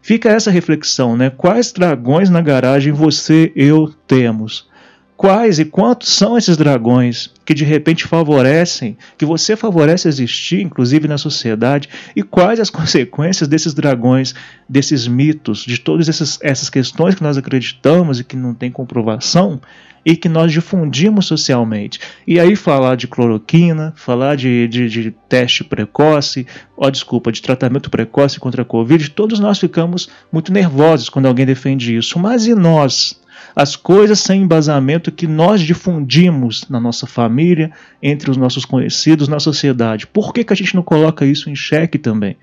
fica 0.00 0.28
essa 0.28 0.48
reflexão, 0.48 1.16
né? 1.16 1.28
Quais 1.28 1.72
dragões 1.72 2.30
na 2.30 2.40
garagem 2.40 2.92
você, 2.92 3.50
eu 3.56 3.92
temos? 4.06 4.68
Quais 5.16 5.60
e 5.60 5.64
quantos 5.64 6.08
são 6.08 6.36
esses 6.36 6.56
dragões 6.56 7.30
que 7.44 7.54
de 7.54 7.64
repente 7.64 8.04
favorecem, 8.04 8.96
que 9.16 9.24
você 9.24 9.56
favorece 9.56 10.08
existir, 10.08 10.60
inclusive 10.60 11.06
na 11.06 11.18
sociedade, 11.18 11.88
e 12.16 12.22
quais 12.22 12.58
as 12.58 12.68
consequências 12.70 13.48
desses 13.48 13.74
dragões, 13.74 14.34
desses 14.68 15.06
mitos, 15.06 15.64
de 15.64 15.78
todas 15.78 16.08
essas, 16.08 16.38
essas 16.42 16.68
questões 16.68 17.14
que 17.14 17.22
nós 17.22 17.38
acreditamos 17.38 18.18
e 18.18 18.24
que 18.24 18.36
não 18.36 18.54
tem 18.54 18.70
comprovação 18.70 19.60
e 20.04 20.16
que 20.16 20.28
nós 20.28 20.52
difundimos 20.52 21.26
socialmente. 21.26 21.98
E 22.26 22.38
aí 22.38 22.54
falar 22.54 22.96
de 22.96 23.08
cloroquina, 23.08 23.94
falar 23.96 24.36
de, 24.36 24.68
de, 24.68 24.88
de 24.88 25.10
teste 25.28 25.64
precoce, 25.64 26.46
ó, 26.76 26.90
desculpa, 26.90 27.32
de 27.32 27.40
tratamento 27.40 27.88
precoce 27.88 28.38
contra 28.38 28.62
a 28.62 28.64
Covid, 28.66 29.10
todos 29.10 29.38
nós 29.38 29.58
ficamos 29.58 30.10
muito 30.30 30.52
nervosos 30.52 31.08
quando 31.08 31.26
alguém 31.26 31.46
defende 31.46 31.96
isso. 31.96 32.18
Mas 32.18 32.46
e 32.46 32.54
nós? 32.54 33.18
As 33.54 33.76
coisas 33.76 34.20
sem 34.20 34.42
embasamento 34.42 35.12
que 35.12 35.26
nós 35.26 35.60
difundimos 35.60 36.66
na 36.68 36.80
nossa 36.80 37.06
família, 37.06 37.70
entre 38.02 38.30
os 38.30 38.36
nossos 38.36 38.64
conhecidos, 38.64 39.28
na 39.28 39.38
sociedade. 39.38 40.06
Por 40.06 40.32
que, 40.32 40.44
que 40.44 40.52
a 40.52 40.56
gente 40.56 40.74
não 40.74 40.82
coloca 40.82 41.24
isso 41.24 41.48
em 41.48 41.54
xeque 41.54 41.98
também? 41.98 42.36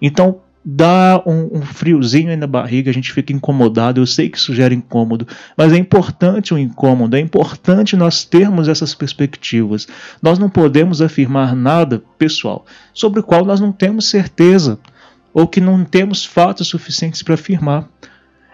Então, 0.00 0.40
dá 0.68 1.22
um, 1.24 1.58
um, 1.58 1.62
friozinho 1.62 2.30
aí 2.30 2.36
na 2.36 2.46
barriga, 2.48 2.90
a 2.90 2.94
gente 2.94 3.12
fica 3.12 3.32
incomodado. 3.32 4.00
Eu 4.00 4.06
sei 4.06 4.28
que 4.28 4.36
isso 4.36 4.52
gera 4.52 4.74
incômodo, 4.74 5.26
mas 5.56 5.72
é 5.72 5.76
importante 5.76 6.52
o 6.52 6.58
incômodo, 6.58 7.16
é 7.16 7.20
importante 7.20 7.96
nós 7.96 8.24
termos 8.24 8.66
essas 8.66 8.92
perspectivas. 8.92 9.86
Nós 10.20 10.40
não 10.40 10.50
podemos 10.50 11.00
afirmar 11.00 11.54
nada, 11.54 12.02
pessoal, 12.18 12.66
sobre 12.92 13.20
o 13.20 13.22
qual 13.22 13.44
nós 13.44 13.60
não 13.60 13.70
temos 13.70 14.08
certeza 14.08 14.80
ou 15.32 15.46
que 15.46 15.60
não 15.60 15.84
temos 15.84 16.24
fatos 16.24 16.66
suficientes 16.66 17.22
para 17.22 17.34
afirmar. 17.34 17.88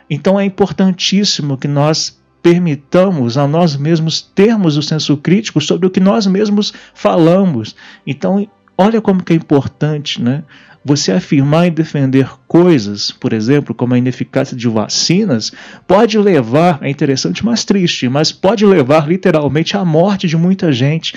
Então 0.08 0.38
é 0.38 0.44
importantíssimo 0.44 1.56
que 1.56 1.68
nós 1.68 2.20
permitamos 2.42 3.38
a 3.38 3.46
nós 3.46 3.76
mesmos 3.76 4.20
termos 4.20 4.76
o 4.76 4.82
senso 4.82 5.16
crítico 5.16 5.60
sobre 5.60 5.86
o 5.86 5.90
que 5.90 6.00
nós 6.00 6.26
mesmos 6.26 6.74
falamos. 6.92 7.76
Então, 8.06 8.46
olha 8.76 9.00
como 9.00 9.22
que 9.22 9.32
é 9.32 9.36
importante, 9.36 10.20
né? 10.20 10.42
Você 10.84 11.12
afirmar 11.12 11.68
e 11.68 11.70
defender 11.70 12.28
coisas, 12.48 13.12
por 13.12 13.32
exemplo, 13.32 13.72
como 13.72 13.94
a 13.94 13.98
ineficácia 13.98 14.56
de 14.56 14.68
vacinas, 14.68 15.52
pode 15.86 16.18
levar, 16.18 16.80
é 16.82 16.90
interessante, 16.90 17.44
mas 17.44 17.64
triste, 17.64 18.08
mas 18.08 18.32
pode 18.32 18.66
levar 18.66 19.08
literalmente 19.08 19.76
à 19.76 19.84
morte 19.84 20.26
de 20.26 20.36
muita 20.36 20.72
gente. 20.72 21.14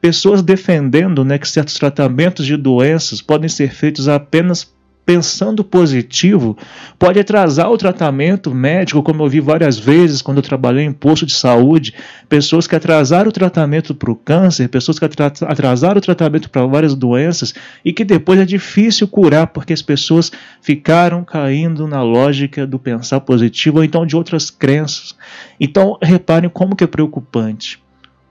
Pessoas 0.00 0.40
defendendo 0.40 1.24
né, 1.24 1.36
que 1.36 1.48
certos 1.48 1.74
tratamentos 1.74 2.46
de 2.46 2.56
doenças 2.56 3.20
podem 3.20 3.48
ser 3.48 3.74
feitos 3.74 4.06
apenas 4.06 4.72
pensando 5.08 5.64
positivo, 5.64 6.54
pode 6.98 7.18
atrasar 7.18 7.70
o 7.70 7.78
tratamento 7.78 8.54
médico, 8.54 9.02
como 9.02 9.22
eu 9.22 9.26
vi 9.30 9.40
várias 9.40 9.78
vezes 9.78 10.20
quando 10.20 10.36
eu 10.36 10.42
trabalhei 10.42 10.84
em 10.84 10.92
posto 10.92 11.24
de 11.24 11.34
saúde, 11.34 11.94
pessoas 12.28 12.66
que 12.66 12.76
atrasaram 12.76 13.30
o 13.30 13.32
tratamento 13.32 13.94
para 13.94 14.10
o 14.10 14.14
câncer, 14.14 14.68
pessoas 14.68 14.98
que 14.98 15.06
atrasaram 15.06 15.96
o 15.96 16.02
tratamento 16.02 16.50
para 16.50 16.66
várias 16.66 16.94
doenças 16.94 17.54
e 17.82 17.90
que 17.90 18.04
depois 18.04 18.38
é 18.38 18.44
difícil 18.44 19.08
curar 19.08 19.46
porque 19.46 19.72
as 19.72 19.80
pessoas 19.80 20.30
ficaram 20.60 21.24
caindo 21.24 21.88
na 21.88 22.02
lógica 22.02 22.66
do 22.66 22.78
pensar 22.78 23.20
positivo 23.20 23.78
ou 23.78 23.84
então 23.84 24.04
de 24.04 24.14
outras 24.14 24.50
crenças. 24.50 25.16
Então, 25.58 25.96
reparem 26.02 26.50
como 26.50 26.76
que 26.76 26.84
é 26.84 26.86
preocupante 26.86 27.80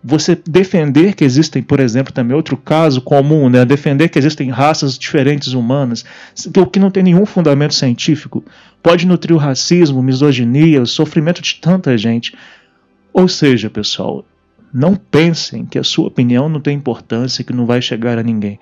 você 0.09 0.41
defender 0.47 1.13
que 1.15 1.25
existem, 1.25 1.61
por 1.61 1.81
exemplo, 1.81 2.13
também 2.13 2.33
outro 2.33 2.55
caso 2.55 3.01
comum, 3.01 3.49
né, 3.49 3.65
defender 3.65 4.07
que 4.07 4.17
existem 4.17 4.49
raças 4.49 4.97
diferentes 4.97 5.51
humanas, 5.51 6.05
o 6.55 6.65
que 6.65 6.79
não 6.79 6.89
tem 6.89 7.03
nenhum 7.03 7.25
fundamento 7.25 7.75
científico, 7.75 8.41
pode 8.81 9.05
nutrir 9.05 9.35
o 9.35 9.39
racismo, 9.39 10.01
misoginia, 10.01 10.81
o 10.81 10.87
sofrimento 10.87 11.41
de 11.41 11.55
tanta 11.55 11.97
gente. 11.97 12.33
Ou 13.11 13.27
seja, 13.27 13.69
pessoal, 13.69 14.23
não 14.73 14.95
pensem 14.95 15.65
que 15.65 15.77
a 15.77 15.83
sua 15.83 16.07
opinião 16.07 16.47
não 16.47 16.61
tem 16.61 16.77
importância, 16.77 17.43
que 17.43 17.51
não 17.51 17.65
vai 17.65 17.81
chegar 17.81 18.17
a 18.17 18.23
ninguém. 18.23 18.57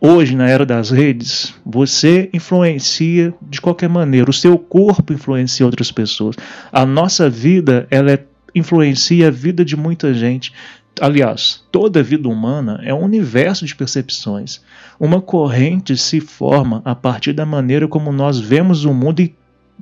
Hoje, 0.00 0.36
na 0.36 0.48
era 0.48 0.64
das 0.64 0.90
redes, 0.90 1.52
você 1.66 2.30
influencia 2.32 3.34
de 3.42 3.60
qualquer 3.60 3.88
maneira, 3.88 4.30
o 4.30 4.34
seu 4.34 4.56
corpo 4.56 5.12
influencia 5.12 5.66
outras 5.66 5.90
pessoas. 5.90 6.36
A 6.70 6.86
nossa 6.86 7.28
vida, 7.28 7.88
ela 7.90 8.12
é 8.12 8.24
influencia 8.54 9.28
a 9.28 9.30
vida 9.30 9.64
de 9.64 9.76
muita 9.76 10.14
gente. 10.14 10.52
Aliás, 11.00 11.64
toda 11.72 12.02
vida 12.02 12.28
humana 12.28 12.80
é 12.84 12.94
um 12.94 13.02
universo 13.02 13.66
de 13.66 13.74
percepções. 13.74 14.60
Uma 14.98 15.20
corrente 15.20 15.96
se 15.96 16.20
forma 16.20 16.80
a 16.84 16.94
partir 16.94 17.32
da 17.32 17.44
maneira 17.44 17.88
como 17.88 18.12
nós 18.12 18.38
vemos 18.38 18.84
o 18.84 18.94
mundo 18.94 19.20
e 19.20 19.34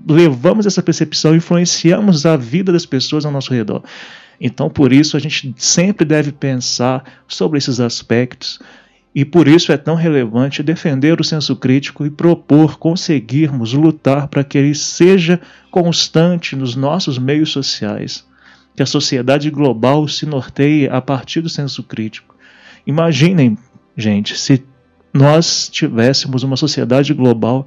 levamos 0.09 0.65
essa 0.65 0.83
percepção, 0.83 1.37
influenciamos 1.37 2.25
a 2.25 2.35
vida 2.35 2.73
das 2.73 2.87
pessoas 2.87 3.27
ao 3.27 3.33
nosso 3.33 3.53
redor. 3.53 3.83
Então, 4.41 4.71
por 4.71 4.91
isso, 4.91 5.17
a 5.17 5.21
gente 5.21 5.55
sempre 5.59 6.07
deve 6.07 6.33
pensar 6.33 7.05
sobre 7.29 7.59
esses 7.59 7.79
aspectos. 7.79 8.59
E 9.15 9.27
por 9.27 9.47
isso 9.47 9.71
é 9.71 9.77
tão 9.77 9.95
relevante 9.95 10.63
defender 10.63 11.21
o 11.21 11.25
senso 11.25 11.55
crítico 11.55 12.07
e 12.07 12.11
propor 12.11 12.79
conseguirmos 12.79 13.75
lutar 13.75 14.29
para 14.29 14.43
que 14.43 14.57
ele 14.57 14.75
seja 14.75 15.39
constante 15.71 16.57
nos 16.57 16.75
nossos 16.75 17.19
meios 17.19 17.51
sociais 17.51 18.25
que 18.75 18.83
a 18.83 18.87
sociedade 18.87 19.51
global 19.51 20.09
se 20.09 20.27
norteie 20.27 20.89
a 20.89 21.01
partir 21.01 21.41
do 21.41 21.49
senso 21.49 21.83
crítico. 21.83 22.35
Imaginem, 22.87 23.57
gente, 23.97 24.37
se 24.37 24.65
nós 25.13 25.69
tivéssemos 25.69 26.43
uma 26.43 26.57
sociedade 26.57 27.13
global 27.13 27.67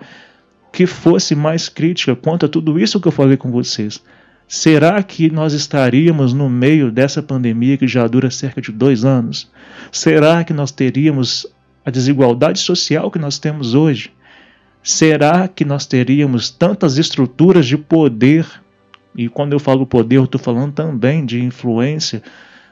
que 0.71 0.85
fosse 0.85 1.35
mais 1.35 1.69
crítica 1.69 2.15
quanto 2.15 2.45
a 2.45 2.49
tudo 2.49 2.79
isso 2.79 2.99
que 2.99 3.07
eu 3.07 3.11
falei 3.11 3.37
com 3.37 3.49
vocês. 3.49 4.03
Será 4.47 5.01
que 5.01 5.31
nós 5.31 5.53
estaríamos 5.53 6.33
no 6.33 6.49
meio 6.49 6.91
dessa 6.91 7.23
pandemia 7.23 7.77
que 7.77 7.87
já 7.87 8.05
dura 8.07 8.29
cerca 8.29 8.61
de 8.61 8.71
dois 8.71 9.05
anos? 9.05 9.49
Será 9.91 10.43
que 10.43 10.53
nós 10.53 10.71
teríamos 10.71 11.47
a 11.85 11.89
desigualdade 11.89 12.59
social 12.59 13.09
que 13.09 13.17
nós 13.17 13.39
temos 13.39 13.73
hoje? 13.73 14.11
Será 14.83 15.47
que 15.47 15.63
nós 15.63 15.85
teríamos 15.85 16.49
tantas 16.49 16.97
estruturas 16.97 17.65
de 17.65 17.77
poder 17.77 18.45
e 19.17 19.29
quando 19.29 19.53
eu 19.53 19.59
falo 19.59 19.85
poder, 19.85 20.17
eu 20.17 20.25
estou 20.25 20.39
falando 20.39 20.73
também 20.73 21.25
de 21.25 21.41
influência 21.41 22.21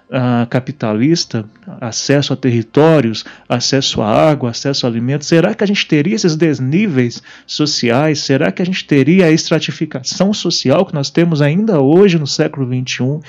uh, 0.09 0.45
capitalista, 0.47 1.45
acesso 1.79 2.33
a 2.33 2.35
territórios, 2.35 3.23
acesso 3.47 4.01
à 4.01 4.29
água, 4.29 4.51
acesso 4.51 4.85
a 4.85 4.89
alimentos. 4.89 5.27
Será 5.27 5.53
que 5.53 5.63
a 5.63 5.67
gente 5.67 5.87
teria 5.87 6.15
esses 6.15 6.35
desníveis 6.35 7.23
sociais? 7.47 8.19
Será 8.19 8.51
que 8.51 8.61
a 8.61 8.65
gente 8.65 8.85
teria 8.85 9.25
a 9.25 9.31
estratificação 9.31 10.33
social 10.33 10.85
que 10.85 10.93
nós 10.93 11.09
temos 11.09 11.41
ainda 11.41 11.81
hoje 11.81 12.19
no 12.19 12.27
século 12.27 12.67
XXI? 12.67 13.19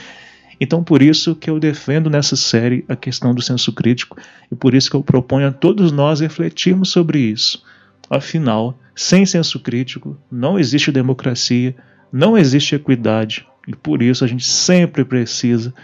Então, 0.61 0.85
por 0.85 1.03
isso 1.03 1.35
que 1.35 1.51
eu 1.51 1.59
defendo 1.59 2.09
nessa 2.09 2.37
série 2.37 2.85
a 2.89 2.95
questão 2.95 3.35
do 3.35 3.43
senso 3.43 3.73
crítico 3.73 4.17
e 4.51 4.55
por 4.55 4.75
isso 4.75 4.89
que 4.89 4.97
eu 4.97 5.03
proponho 5.03 5.49
a 5.49 5.53
todos 5.53 5.91
nós 5.91 6.21
refletirmos 6.21 6.91
sobre 6.91 7.19
isso. 7.19 7.63
Afinal, 8.09 8.79
sem 8.95 9.27
senso 9.27 9.59
crítico 9.59 10.17
não 10.31 10.59
existe 10.59 10.93
democracia 10.93 11.75
não 12.15 12.39
existe 12.39 12.77
equidade 12.77 13.45
e 13.67 13.75
por 13.75 14.01
isso 14.01 14.25
a 14.25 14.29
gente 14.29 14.45
sempre 14.45 15.05
precisa 15.05 15.75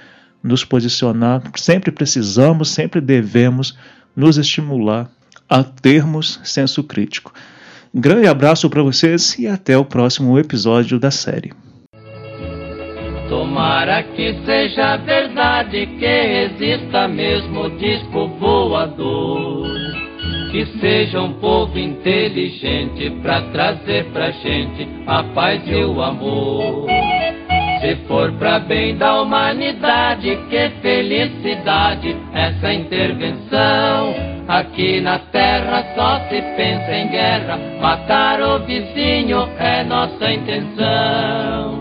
nos 0.41 0.65
posicionar, 0.65 1.43
sempre 1.57 1.91
precisamos, 1.91 2.69
sempre 2.69 3.01
devemos 3.01 3.77
nos 4.15 4.39
estimular 4.39 5.11
a 5.49 5.65
termos 5.65 6.41
senso 6.45 6.85
crítico. 6.85 7.35
Grande 7.93 8.29
abraço 8.29 8.71
para 8.71 8.81
vocês 8.81 9.37
e 9.41 9.49
até 9.49 9.77
o 9.77 9.85
próximo 9.85 10.39
episódio 10.39 11.01
da 11.01 11.11
série. 11.11 11.53
Tomara 13.29 14.05
que 14.05 14.33
seja 14.45 14.99
verdade 14.99 15.85
que 15.99 16.05
exista 16.05 17.09
mesmo 17.09 17.71
disco 17.71 18.29
voador 18.39 19.60
que 20.51 20.67
seja 20.81 21.21
um 21.21 21.35
povo 21.35 21.79
inteligente 21.79 23.11
para 23.23 23.41
trazer 23.53 24.05
pra 24.07 24.31
gente 24.31 24.89
a 25.07 25.23
paz 25.23 25.63
e 25.67 25.85
o 25.85 26.03
amor. 26.03 26.87
Se 27.81 27.97
for 28.07 28.31
pra 28.33 28.59
bem 28.59 28.97
da 28.97 29.23
humanidade, 29.23 30.39
que 30.51 30.69
felicidade 30.83 32.15
essa 32.35 32.73
intervenção. 32.75 34.15
Aqui 34.49 35.01
na 35.01 35.19
terra 35.19 35.85
só 35.95 36.19
se 36.29 36.43
pensa 36.57 36.93
em 36.93 37.09
guerra, 37.09 37.59
matar 37.81 38.43
o 38.43 38.59
vizinho 38.59 39.49
é 39.59 39.85
nossa 39.85 40.33
intenção. 40.33 41.80